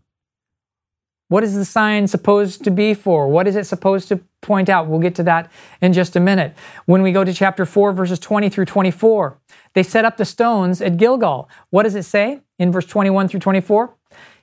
what 1.29 1.43
is 1.45 1.55
the 1.55 1.65
sign 1.65 2.07
supposed 2.07 2.65
to 2.65 2.71
be 2.71 2.95
for? 2.95 3.29
What 3.29 3.47
is 3.47 3.57
it 3.57 3.65
supposed 3.65 4.09
to 4.09 4.21
point 4.43 4.69
out? 4.69 4.87
We'll 4.87 5.01
get 5.01 5.15
to 5.17 5.23
that 5.25 5.51
in 5.81 5.93
just 5.93 6.17
a 6.17 6.21
minute. 6.21 6.55
When 6.87 7.03
we 7.03 7.13
go 7.13 7.25
to 7.25 7.33
chapter 7.33 7.65
4, 7.65 7.93
verses 7.93 8.19
20 8.19 8.49
through 8.49 8.67
24, 8.67 9.39
they 9.75 9.83
set 9.83 10.05
up 10.05 10.17
the 10.17 10.25
stones 10.25 10.81
at 10.81 10.97
Gilgal. 10.97 11.49
What 11.71 11.83
does 11.83 11.95
it 11.95 12.05
say? 12.05 12.41
in 12.59 12.73
verse 12.73 12.87
21 12.87 13.29
through 13.29 13.41
24. 13.41 13.95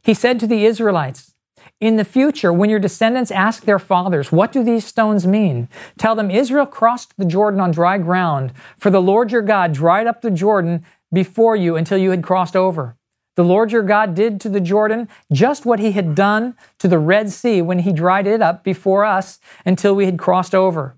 He 0.02 0.14
said 0.14 0.40
to 0.40 0.48
the 0.48 0.66
Israelites, 0.66 1.34
in 1.80 1.96
the 1.98 2.06
future, 2.06 2.54
when 2.54 2.70
your 2.70 2.80
descendants 2.80 3.32
ask 3.32 3.64
their 3.64 3.80
fathers, 3.80 4.32
What 4.32 4.52
do 4.52 4.64
these 4.64 4.86
stones 4.86 5.28
mean? 5.28 5.68
Tell 5.98 6.16
them 6.16 6.32
Israel 6.32 6.66
crossed 6.66 7.14
the 7.18 7.26
Jordan 7.26 7.60
on 7.60 7.72
dry 7.72 7.98
ground, 7.98 8.54
for 8.78 8.90
the 8.90 9.02
Lord 9.02 9.32
your 9.32 9.42
God 9.42 9.74
dried 9.74 10.08
up 10.08 10.22
the 10.22 10.32
Jordan 10.32 10.86
before 11.12 11.56
you 11.56 11.76
until 11.76 11.98
you 11.98 12.12
had 12.12 12.24
crossed 12.24 12.56
over. 12.56 12.96
The 13.36 13.44
Lord 13.44 13.72
your 13.72 13.84
God 13.84 14.14
did 14.14 14.40
to 14.42 14.50
the 14.50 14.62
Jordan 14.62 15.10
just 15.32 15.66
what 15.66 15.80
he 15.80 15.94
had 15.94 16.14
done 16.14 16.56
to 16.78 16.88
the 16.88 17.00
Red 17.00 17.32
Sea 17.32 17.62
when 17.62 17.80
he 17.80 17.92
dried 17.92 18.28
it 18.28 18.42
up 18.42 18.64
before 18.64 19.06
us 19.06 19.40
until 19.66 19.96
we 19.96 20.06
had 20.06 20.20
crossed 20.20 20.54
over. 20.54 20.98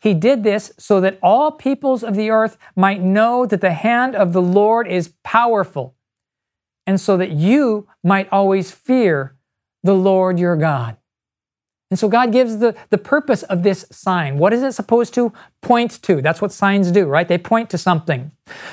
He 0.00 0.14
did 0.14 0.44
this 0.44 0.72
so 0.78 1.00
that 1.00 1.18
all 1.22 1.50
peoples 1.50 2.02
of 2.02 2.14
the 2.14 2.30
earth 2.30 2.56
might 2.76 3.02
know 3.02 3.46
that 3.46 3.60
the 3.60 3.72
hand 3.72 4.14
of 4.14 4.32
the 4.32 4.42
Lord 4.42 4.88
is 4.88 5.14
powerful, 5.22 5.94
and 6.86 7.00
so 7.00 7.16
that 7.16 7.30
you 7.30 7.86
might 8.02 8.28
always 8.30 8.70
fear 8.70 9.36
the 9.82 9.94
Lord 9.94 10.38
your 10.38 10.56
God. 10.56 10.96
And 11.90 11.98
so 11.98 12.08
God 12.08 12.32
gives 12.32 12.58
the, 12.58 12.74
the 12.90 12.98
purpose 12.98 13.42
of 13.44 13.62
this 13.62 13.86
sign. 13.90 14.38
What 14.38 14.52
is 14.52 14.62
it 14.62 14.72
supposed 14.72 15.14
to 15.14 15.32
point 15.62 16.02
to? 16.02 16.20
That's 16.20 16.42
what 16.42 16.50
signs 16.50 16.90
do, 16.90 17.06
right? 17.06 17.28
They 17.28 17.38
point 17.38 17.70
to 17.70 17.78
something. 17.78 18.32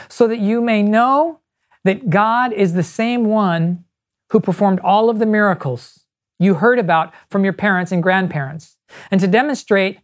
So 0.09 0.27
that 0.27 0.39
you 0.39 0.61
may 0.61 0.81
know 0.81 1.40
that 1.83 2.09
God 2.09 2.53
is 2.53 2.73
the 2.73 2.83
same 2.83 3.25
one 3.25 3.85
who 4.29 4.39
performed 4.39 4.79
all 4.81 5.09
of 5.09 5.19
the 5.19 5.25
miracles 5.25 6.01
you 6.39 6.55
heard 6.55 6.79
about 6.79 7.13
from 7.29 7.43
your 7.43 7.53
parents 7.53 7.91
and 7.91 8.01
grandparents. 8.01 8.77
And 9.11 9.21
to 9.21 9.27
demonstrate 9.27 9.99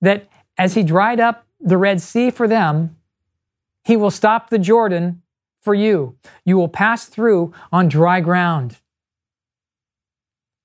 that 0.00 0.28
as 0.58 0.74
he 0.74 0.82
dried 0.82 1.20
up 1.20 1.46
the 1.58 1.78
Red 1.78 2.00
Sea 2.00 2.30
for 2.30 2.46
them, 2.46 2.96
he 3.84 3.96
will 3.96 4.10
stop 4.10 4.50
the 4.50 4.58
Jordan 4.58 5.22
for 5.62 5.74
you. 5.74 6.16
You 6.44 6.56
will 6.56 6.68
pass 6.68 7.06
through 7.06 7.54
on 7.72 7.88
dry 7.88 8.20
ground 8.20 8.78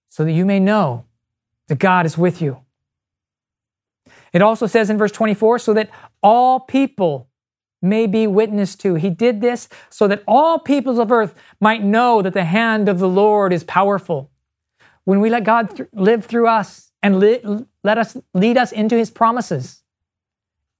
so 0.10 0.24
that 0.26 0.32
you 0.32 0.46
may 0.46 0.60
know 0.60 1.06
that 1.68 1.80
God 1.80 2.06
is 2.06 2.18
with 2.18 2.41
you. 2.41 2.62
It 4.34 4.41
also 4.41 4.68
says 4.68 4.89
in 4.89 4.98
verse 4.98 5.12
24, 5.12 5.60
so 5.60 5.74
that 5.74 5.89
all 6.22 6.60
people 6.60 7.30
may 7.86 8.08
be 8.08 8.28
witness 8.28 8.76
to. 8.78 8.95
He 8.95 9.10
did 9.10 9.39
this 9.39 9.69
so 9.89 10.08
that 10.08 10.24
all 10.28 10.60
peoples 10.60 11.00
of 11.00 11.12
earth 11.12 11.36
might 11.62 11.84
know 11.84 12.21
that 12.21 12.34
the 12.34 12.43
hand 12.43 12.89
of 12.89 13.00
the 13.00 13.08
Lord 13.08 13.54
is 13.54 13.63
powerful. 13.63 14.32
When 15.04 15.19
we 15.19 15.30
let 15.30 15.43
God 15.43 15.76
th- 15.76 15.89
live 15.93 16.26
through 16.26 16.48
us 16.48 16.91
and 17.02 17.19
li- 17.19 17.41
let 17.84 17.98
us 17.98 18.17
lead 18.34 18.58
us 18.58 18.71
into 18.71 18.98
his 18.98 19.12
promises, 19.12 19.84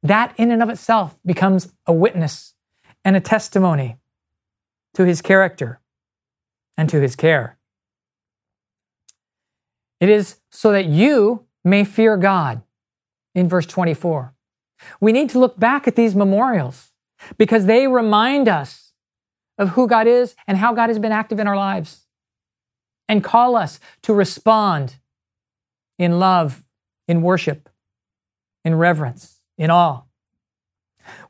that 0.02 0.34
in 0.38 0.52
and 0.52 0.62
of 0.63 0.70
itself 0.70 1.15
becomes 1.26 1.72
a 1.86 1.94
witness 1.94 2.54
and 3.04 3.15
a 3.15 3.22
testimony 3.22 3.98
to 4.96 5.06
his 5.06 5.22
character 5.22 5.80
and 6.78 6.89
to 6.89 7.00
his 7.00 7.15
care. 7.15 7.58
It 10.00 10.10
is 10.10 10.38
so 10.52 10.72
that 10.72 10.86
you 10.86 11.46
may 11.63 11.84
fear 11.84 12.18
God 12.18 12.63
in 13.34 13.48
verse 13.48 13.65
24. 13.65 14.34
We 15.00 15.12
need 15.12 15.30
to 15.32 15.39
look 15.39 15.60
back 15.60 15.88
at 15.88 15.96
these 15.96 16.15
memorials 16.15 16.91
because 17.38 17.66
they 17.66 17.88
remind 17.88 18.48
us 18.48 18.94
of 19.58 19.70
who 19.70 19.88
God 19.88 20.08
is 20.08 20.36
and 20.48 20.58
how 20.58 20.74
God 20.74 20.90
has 20.90 21.00
been 21.00 21.12
active 21.12 21.40
in 21.40 21.48
our 21.48 21.56
lives 21.56 22.06
and 23.08 23.24
call 23.24 23.56
us 23.56 23.80
to 24.04 24.14
respond 24.14 24.96
in 25.98 26.20
love, 26.20 26.64
in 27.08 27.22
worship, 27.22 27.70
in 28.64 28.76
reverence, 28.76 29.40
in 29.58 29.70
awe. 29.70 30.02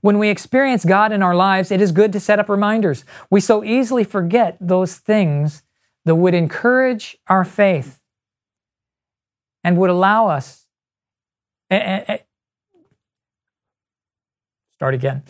When 0.01 0.19
we 0.19 0.29
experience 0.29 0.85
God 0.85 1.11
in 1.11 1.21
our 1.21 1.35
lives, 1.35 1.69
it 1.69 1.81
is 1.81 1.91
good 1.91 2.13
to 2.13 2.19
set 2.19 2.39
up 2.39 2.47
reminders. 2.47 3.03
We 3.29 3.41
so 3.41 3.63
easily 3.63 4.03
forget 4.03 4.57
those 4.61 4.95
things 4.95 5.63
that 6.05 6.15
would 6.15 6.33
encourage 6.33 7.17
our 7.27 7.43
faith 7.43 7.99
and 9.63 9.77
would 9.77 9.89
allow 9.89 10.27
us. 10.27 10.65
Eh, 11.69 11.77
eh, 11.77 12.05
eh, 12.07 12.17
start 14.75 14.93
again. 14.93 15.23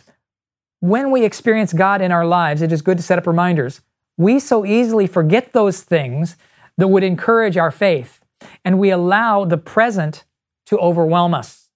When 0.85 1.09
we 1.09 1.25
experience 1.25 1.73
God 1.73 1.99
in 1.99 2.11
our 2.11 2.27
lives, 2.27 2.61
it 2.61 2.71
is 2.71 2.83
good 2.83 2.97
to 2.97 3.03
set 3.03 3.17
up 3.17 3.25
reminders. 3.25 3.81
We 4.17 4.39
so 4.39 4.63
easily 4.63 5.07
forget 5.07 5.51
those 5.51 5.81
things 5.81 6.37
that 6.77 6.89
would 6.89 7.03
encourage 7.03 7.57
our 7.57 7.71
faith, 7.71 8.19
and 8.63 8.77
we 8.77 8.91
allow 8.91 9.45
the 9.45 9.57
present 9.57 10.25
to 10.67 10.77
overwhelm 10.77 11.33
us. 11.33 11.69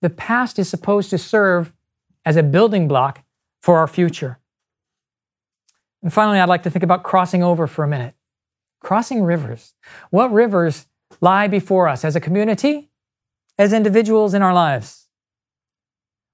The 0.00 0.10
past 0.10 0.60
is 0.60 0.68
supposed 0.68 1.10
to 1.10 1.18
serve 1.18 1.72
as 2.24 2.36
a 2.36 2.44
building 2.44 2.86
block 2.86 3.24
for 3.60 3.78
our 3.78 3.88
future. 3.88 4.38
And 6.04 6.12
finally, 6.12 6.38
I'd 6.38 6.48
like 6.48 6.62
to 6.62 6.70
think 6.70 6.84
about 6.84 7.02
crossing 7.02 7.42
over 7.42 7.66
for 7.66 7.82
a 7.82 7.88
minute. 7.88 8.14
Crossing 8.78 9.24
rivers. 9.24 9.74
What 10.10 10.32
rivers 10.32 10.86
lie 11.20 11.48
before 11.48 11.88
us 11.88 12.04
as 12.04 12.14
a 12.14 12.20
community, 12.20 12.92
as 13.58 13.72
individuals 13.72 14.34
in 14.34 14.42
our 14.42 14.54
lives. 14.54 15.01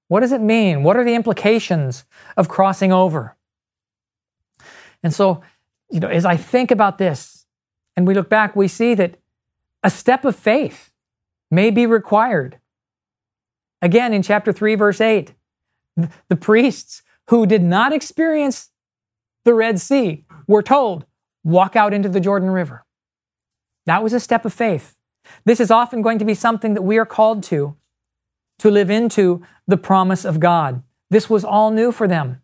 What 0.09 0.19
does 0.19 0.33
it 0.33 0.41
mean? 0.41 0.83
What 0.83 0.97
are 0.97 1.05
the 1.05 1.15
implications 1.15 2.03
of 2.35 2.49
crossing 2.49 2.91
over? 2.91 3.37
And 5.01 5.13
so, 5.13 5.41
you 5.89 6.01
know, 6.01 6.09
as 6.09 6.25
I 6.25 6.35
think 6.35 6.71
about 6.71 6.97
this 6.97 7.45
and 7.95 8.05
we 8.05 8.13
look 8.13 8.27
back, 8.27 8.55
we 8.55 8.67
see 8.67 8.95
that 8.95 9.15
a 9.83 9.89
step 9.89 10.25
of 10.25 10.35
faith 10.35 10.91
may 11.49 11.69
be 11.69 11.85
required. 11.85 12.59
Again, 13.81 14.13
in 14.13 14.21
chapter 14.21 14.51
3, 14.51 14.75
verse 14.75 14.99
8, 14.99 15.33
the 16.27 16.35
priests 16.35 17.03
who 17.29 17.45
did 17.45 17.63
not 17.63 17.93
experience 17.93 18.71
the 19.45 19.53
Red 19.53 19.79
Sea 19.79 20.25
were 20.47 20.63
told, 20.63 21.05
walk 21.43 21.75
out 21.75 21.93
into 21.93 22.09
the 22.09 22.19
Jordan 22.19 22.49
River. 22.49 22.83
That 23.85 24.03
was 24.03 24.13
a 24.13 24.19
step 24.19 24.43
of 24.43 24.53
faith. 24.53 24.95
This 25.45 25.59
is 25.59 25.71
often 25.71 26.01
going 26.01 26.19
to 26.19 26.25
be 26.25 26.33
something 26.33 26.73
that 26.73 26.81
we 26.81 26.97
are 26.97 27.05
called 27.05 27.43
to, 27.43 27.75
to 28.59 28.71
live 28.71 28.89
into 28.89 29.41
the 29.67 29.77
promise 29.77 30.25
of 30.25 30.39
God. 30.39 30.83
This 31.09 31.29
was 31.29 31.43
all 31.43 31.71
new 31.71 31.91
for 31.91 32.07
them. 32.07 32.41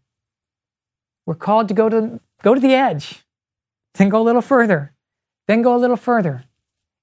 We're 1.25 1.35
called 1.35 1.67
to 1.67 1.73
go 1.73 1.89
to, 1.89 2.19
go 2.43 2.53
to 2.53 2.59
the 2.59 2.73
edge, 2.73 3.23
then 3.95 4.09
go 4.09 4.21
a 4.21 4.23
little 4.23 4.41
further, 4.41 4.93
then 5.47 5.61
go 5.61 5.75
a 5.75 5.79
little 5.79 5.97
further 5.97 6.43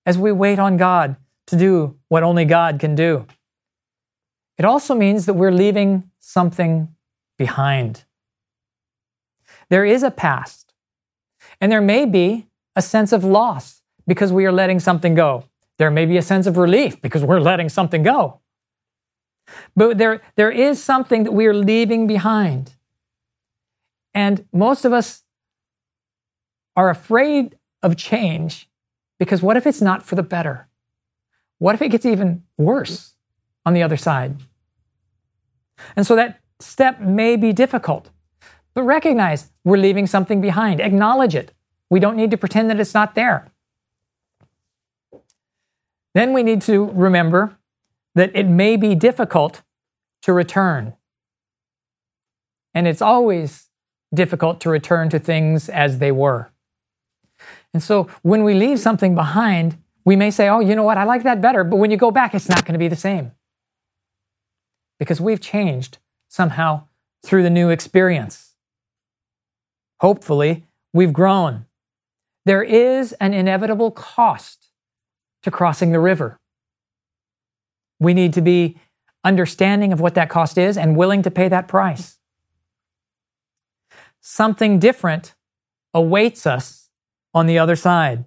as 0.04 0.18
we 0.18 0.32
wait 0.32 0.58
on 0.58 0.76
God 0.76 1.16
to 1.46 1.56
do 1.56 1.96
what 2.08 2.22
only 2.22 2.44
God 2.44 2.78
can 2.78 2.94
do. 2.94 3.26
It 4.58 4.64
also 4.64 4.94
means 4.94 5.26
that 5.26 5.34
we're 5.34 5.52
leaving 5.52 6.10
something 6.18 6.94
behind. 7.38 8.04
There 9.70 9.84
is 9.84 10.02
a 10.02 10.10
past, 10.10 10.72
and 11.60 11.72
there 11.72 11.80
may 11.80 12.04
be 12.04 12.46
a 12.76 12.82
sense 12.82 13.12
of 13.12 13.24
loss 13.24 13.82
because 14.06 14.32
we 14.32 14.44
are 14.44 14.52
letting 14.52 14.80
something 14.80 15.14
go. 15.14 15.44
There 15.78 15.90
may 15.90 16.06
be 16.06 16.16
a 16.16 16.22
sense 16.22 16.46
of 16.46 16.56
relief 16.56 17.00
because 17.00 17.24
we're 17.24 17.40
letting 17.40 17.68
something 17.68 18.02
go. 18.02 18.41
But 19.74 19.98
there, 19.98 20.22
there 20.36 20.50
is 20.50 20.82
something 20.82 21.24
that 21.24 21.32
we 21.32 21.46
are 21.46 21.54
leaving 21.54 22.06
behind. 22.06 22.74
And 24.14 24.46
most 24.52 24.84
of 24.84 24.92
us 24.92 25.22
are 26.76 26.90
afraid 26.90 27.56
of 27.82 27.96
change 27.96 28.68
because 29.18 29.42
what 29.42 29.56
if 29.56 29.66
it's 29.66 29.80
not 29.80 30.02
for 30.02 30.14
the 30.14 30.22
better? 30.22 30.68
What 31.58 31.74
if 31.74 31.82
it 31.82 31.90
gets 31.90 32.06
even 32.06 32.42
worse 32.58 33.14
on 33.64 33.74
the 33.74 33.82
other 33.82 33.96
side? 33.96 34.36
And 35.96 36.06
so 36.06 36.16
that 36.16 36.40
step 36.60 37.00
may 37.00 37.36
be 37.36 37.52
difficult, 37.52 38.10
but 38.74 38.82
recognize 38.82 39.50
we're 39.64 39.76
leaving 39.76 40.06
something 40.06 40.40
behind. 40.40 40.80
Acknowledge 40.80 41.34
it. 41.34 41.52
We 41.90 42.00
don't 42.00 42.16
need 42.16 42.30
to 42.30 42.36
pretend 42.36 42.70
that 42.70 42.80
it's 42.80 42.94
not 42.94 43.14
there. 43.14 43.52
Then 46.14 46.32
we 46.32 46.42
need 46.42 46.62
to 46.62 46.90
remember 46.92 47.56
that 48.14 48.30
it 48.34 48.46
may 48.46 48.76
be 48.76 48.94
difficult 48.94 49.62
to 50.22 50.32
return. 50.32 50.94
And 52.74 52.86
it's 52.86 53.02
always 53.02 53.68
difficult 54.14 54.60
to 54.60 54.70
return 54.70 55.08
to 55.10 55.18
things 55.18 55.68
as 55.68 55.98
they 55.98 56.12
were. 56.12 56.52
And 57.74 57.82
so 57.82 58.08
when 58.22 58.44
we 58.44 58.54
leave 58.54 58.78
something 58.78 59.14
behind, 59.14 59.78
we 60.04 60.16
may 60.16 60.30
say, 60.30 60.48
oh, 60.48 60.60
you 60.60 60.74
know 60.74 60.82
what, 60.82 60.98
I 60.98 61.04
like 61.04 61.22
that 61.22 61.40
better. 61.40 61.64
But 61.64 61.76
when 61.76 61.90
you 61.90 61.96
go 61.96 62.10
back, 62.10 62.34
it's 62.34 62.48
not 62.48 62.64
going 62.64 62.74
to 62.74 62.78
be 62.78 62.88
the 62.88 62.96
same. 62.96 63.32
Because 64.98 65.20
we've 65.20 65.40
changed 65.40 65.98
somehow 66.28 66.84
through 67.24 67.42
the 67.42 67.50
new 67.50 67.70
experience. 67.70 68.54
Hopefully, 70.00 70.64
we've 70.92 71.12
grown. 71.12 71.66
There 72.44 72.62
is 72.62 73.12
an 73.14 73.34
inevitable 73.34 73.90
cost 73.90 74.68
to 75.42 75.50
crossing 75.50 75.92
the 75.92 76.00
river. 76.00 76.40
We 78.02 78.14
need 78.14 78.32
to 78.34 78.42
be 78.42 78.76
understanding 79.22 79.92
of 79.92 80.00
what 80.00 80.14
that 80.16 80.28
cost 80.28 80.58
is 80.58 80.76
and 80.76 80.96
willing 80.96 81.22
to 81.22 81.30
pay 81.30 81.48
that 81.48 81.68
price. 81.68 82.18
Something 84.20 84.80
different 84.80 85.34
awaits 85.94 86.44
us 86.46 86.90
on 87.32 87.46
the 87.46 87.58
other 87.58 87.76
side. 87.76 88.24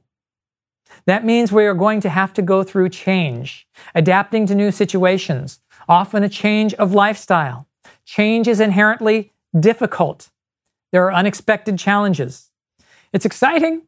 That 1.05 1.25
means 1.25 1.51
we 1.51 1.65
are 1.65 1.73
going 1.73 1.99
to 2.01 2.09
have 2.09 2.33
to 2.33 2.41
go 2.41 2.63
through 2.63 2.89
change, 2.89 3.67
adapting 3.93 4.45
to 4.47 4.55
new 4.55 4.71
situations, 4.71 5.59
often 5.89 6.23
a 6.23 6.29
change 6.29 6.73
of 6.75 6.93
lifestyle. 6.93 7.67
Change 8.05 8.47
is 8.47 8.61
inherently 8.61 9.33
difficult. 9.57 10.29
There 10.93 11.03
are 11.05 11.13
unexpected 11.13 11.77
challenges. 11.77 12.49
It's 13.11 13.25
exciting. 13.25 13.81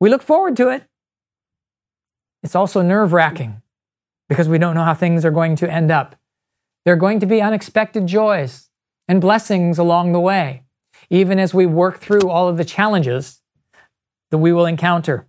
We 0.00 0.10
look 0.10 0.22
forward 0.22 0.56
to 0.56 0.68
it. 0.68 0.82
It's 2.42 2.56
also 2.56 2.82
nerve 2.82 3.12
wracking 3.12 3.61
because 4.32 4.48
we 4.48 4.56
don't 4.56 4.74
know 4.74 4.82
how 4.82 4.94
things 4.94 5.26
are 5.26 5.30
going 5.30 5.54
to 5.54 5.70
end 5.70 5.90
up. 5.90 6.16
There 6.86 6.94
are 6.94 6.96
going 6.96 7.20
to 7.20 7.26
be 7.26 7.42
unexpected 7.42 8.06
joys 8.06 8.70
and 9.06 9.20
blessings 9.20 9.76
along 9.76 10.12
the 10.12 10.20
way, 10.20 10.62
even 11.10 11.38
as 11.38 11.52
we 11.52 11.66
work 11.66 11.98
through 12.00 12.30
all 12.30 12.48
of 12.48 12.56
the 12.56 12.64
challenges 12.64 13.42
that 14.30 14.38
we 14.38 14.50
will 14.50 14.64
encounter. 14.64 15.26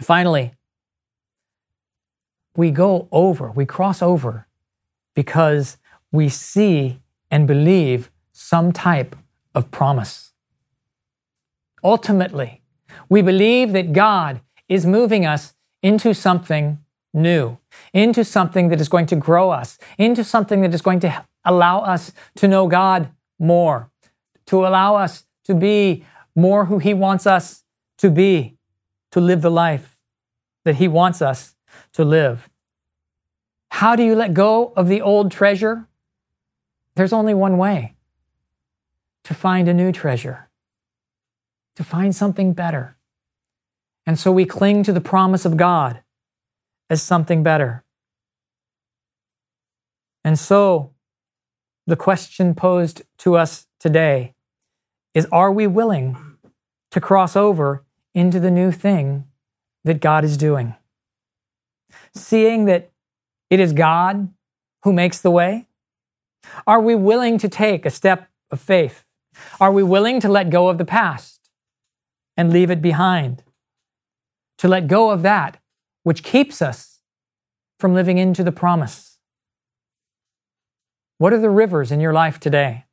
Finally, 0.00 0.52
we 2.54 2.70
go 2.70 3.08
over, 3.10 3.50
we 3.50 3.66
cross 3.66 4.00
over 4.00 4.46
because 5.16 5.76
we 6.12 6.28
see 6.28 7.00
and 7.32 7.48
believe 7.48 8.12
some 8.30 8.70
type 8.70 9.16
of 9.56 9.72
promise. 9.72 10.30
Ultimately, 11.82 12.62
we 13.08 13.22
believe 13.22 13.72
that 13.72 13.92
God 13.92 14.40
is 14.68 14.86
moving 14.86 15.26
us 15.26 15.54
into 15.82 16.14
something 16.14 16.78
new, 17.16 17.58
into 17.92 18.24
something 18.24 18.68
that 18.68 18.80
is 18.80 18.88
going 18.88 19.06
to 19.06 19.16
grow 19.16 19.50
us, 19.50 19.78
into 19.98 20.22
something 20.22 20.60
that 20.60 20.74
is 20.74 20.82
going 20.82 21.00
to 21.00 21.24
allow 21.44 21.80
us 21.80 22.12
to 22.36 22.46
know 22.46 22.68
God 22.68 23.10
more, 23.38 23.90
to 24.46 24.66
allow 24.66 24.96
us 24.96 25.24
to 25.44 25.54
be 25.54 26.04
more 26.36 26.66
who 26.66 26.78
He 26.78 26.94
wants 26.94 27.26
us 27.26 27.64
to 27.98 28.10
be, 28.10 28.56
to 29.10 29.20
live 29.20 29.40
the 29.40 29.50
life 29.50 29.98
that 30.64 30.76
He 30.76 30.86
wants 30.86 31.22
us 31.22 31.56
to 31.94 32.04
live. 32.04 32.48
How 33.70 33.96
do 33.96 34.02
you 34.02 34.14
let 34.14 34.34
go 34.34 34.72
of 34.76 34.88
the 34.88 35.00
old 35.00 35.32
treasure? 35.32 35.88
There's 36.94 37.12
only 37.12 37.34
one 37.34 37.58
way 37.58 37.94
to 39.24 39.34
find 39.34 39.68
a 39.68 39.74
new 39.74 39.92
treasure, 39.92 40.48
to 41.74 41.84
find 41.84 42.14
something 42.14 42.52
better. 42.52 42.96
And 44.06 44.18
so 44.18 44.30
we 44.30 44.44
cling 44.44 44.82
to 44.84 44.92
the 44.92 45.00
promise 45.00 45.44
of 45.44 45.56
God 45.56 46.02
as 46.88 47.02
something 47.02 47.42
better. 47.42 47.84
And 50.24 50.38
so 50.38 50.92
the 51.86 51.96
question 51.96 52.54
posed 52.54 53.02
to 53.18 53.36
us 53.36 53.66
today 53.78 54.34
is 55.14 55.26
Are 55.32 55.52
we 55.52 55.66
willing 55.66 56.16
to 56.90 57.00
cross 57.00 57.36
over 57.36 57.84
into 58.14 58.40
the 58.40 58.50
new 58.50 58.72
thing 58.72 59.24
that 59.84 60.00
God 60.00 60.24
is 60.24 60.36
doing? 60.36 60.74
Seeing 62.14 62.64
that 62.64 62.90
it 63.50 63.60
is 63.60 63.72
God 63.72 64.32
who 64.82 64.92
makes 64.92 65.20
the 65.20 65.30
way? 65.30 65.66
Are 66.66 66.80
we 66.80 66.94
willing 66.94 67.38
to 67.38 67.48
take 67.48 67.86
a 67.86 67.90
step 67.90 68.28
of 68.50 68.60
faith? 68.60 69.04
Are 69.60 69.72
we 69.72 69.82
willing 69.82 70.20
to 70.20 70.28
let 70.28 70.50
go 70.50 70.68
of 70.68 70.78
the 70.78 70.84
past 70.84 71.50
and 72.36 72.52
leave 72.52 72.70
it 72.70 72.82
behind? 72.82 73.42
To 74.58 74.68
let 74.68 74.88
go 74.88 75.10
of 75.10 75.22
that 75.22 75.60
which 76.06 76.22
keeps 76.22 76.62
us 76.62 77.00
from 77.80 77.92
living 77.92 78.16
into 78.16 78.44
the 78.44 78.52
promise? 78.52 79.18
What 81.18 81.32
are 81.32 81.40
the 81.40 81.50
rivers 81.50 81.90
in 81.90 81.98
your 81.98 82.12
life 82.12 82.38
today? 82.38 82.84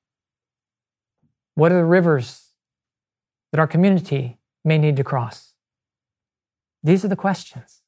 What 1.54 1.72
are 1.72 1.76
the 1.76 1.86
rivers 1.86 2.54
that 3.52 3.60
our 3.60 3.68
community 3.68 4.40
may 4.66 4.80
need 4.80 4.98
to 4.98 5.04
cross? 5.04 5.54
These 6.82 7.06
are 7.06 7.08
the 7.08 7.16
questions. 7.16 7.82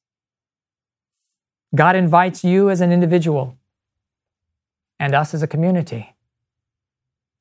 God 1.74 1.96
invites 1.96 2.44
you 2.44 2.70
as 2.70 2.80
an 2.80 2.92
individual 2.92 3.58
and 5.00 5.12
us 5.12 5.34
as 5.34 5.42
a 5.42 5.48
community 5.48 6.14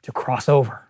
to 0.01 0.11
cross 0.11 0.49
over. 0.49 0.84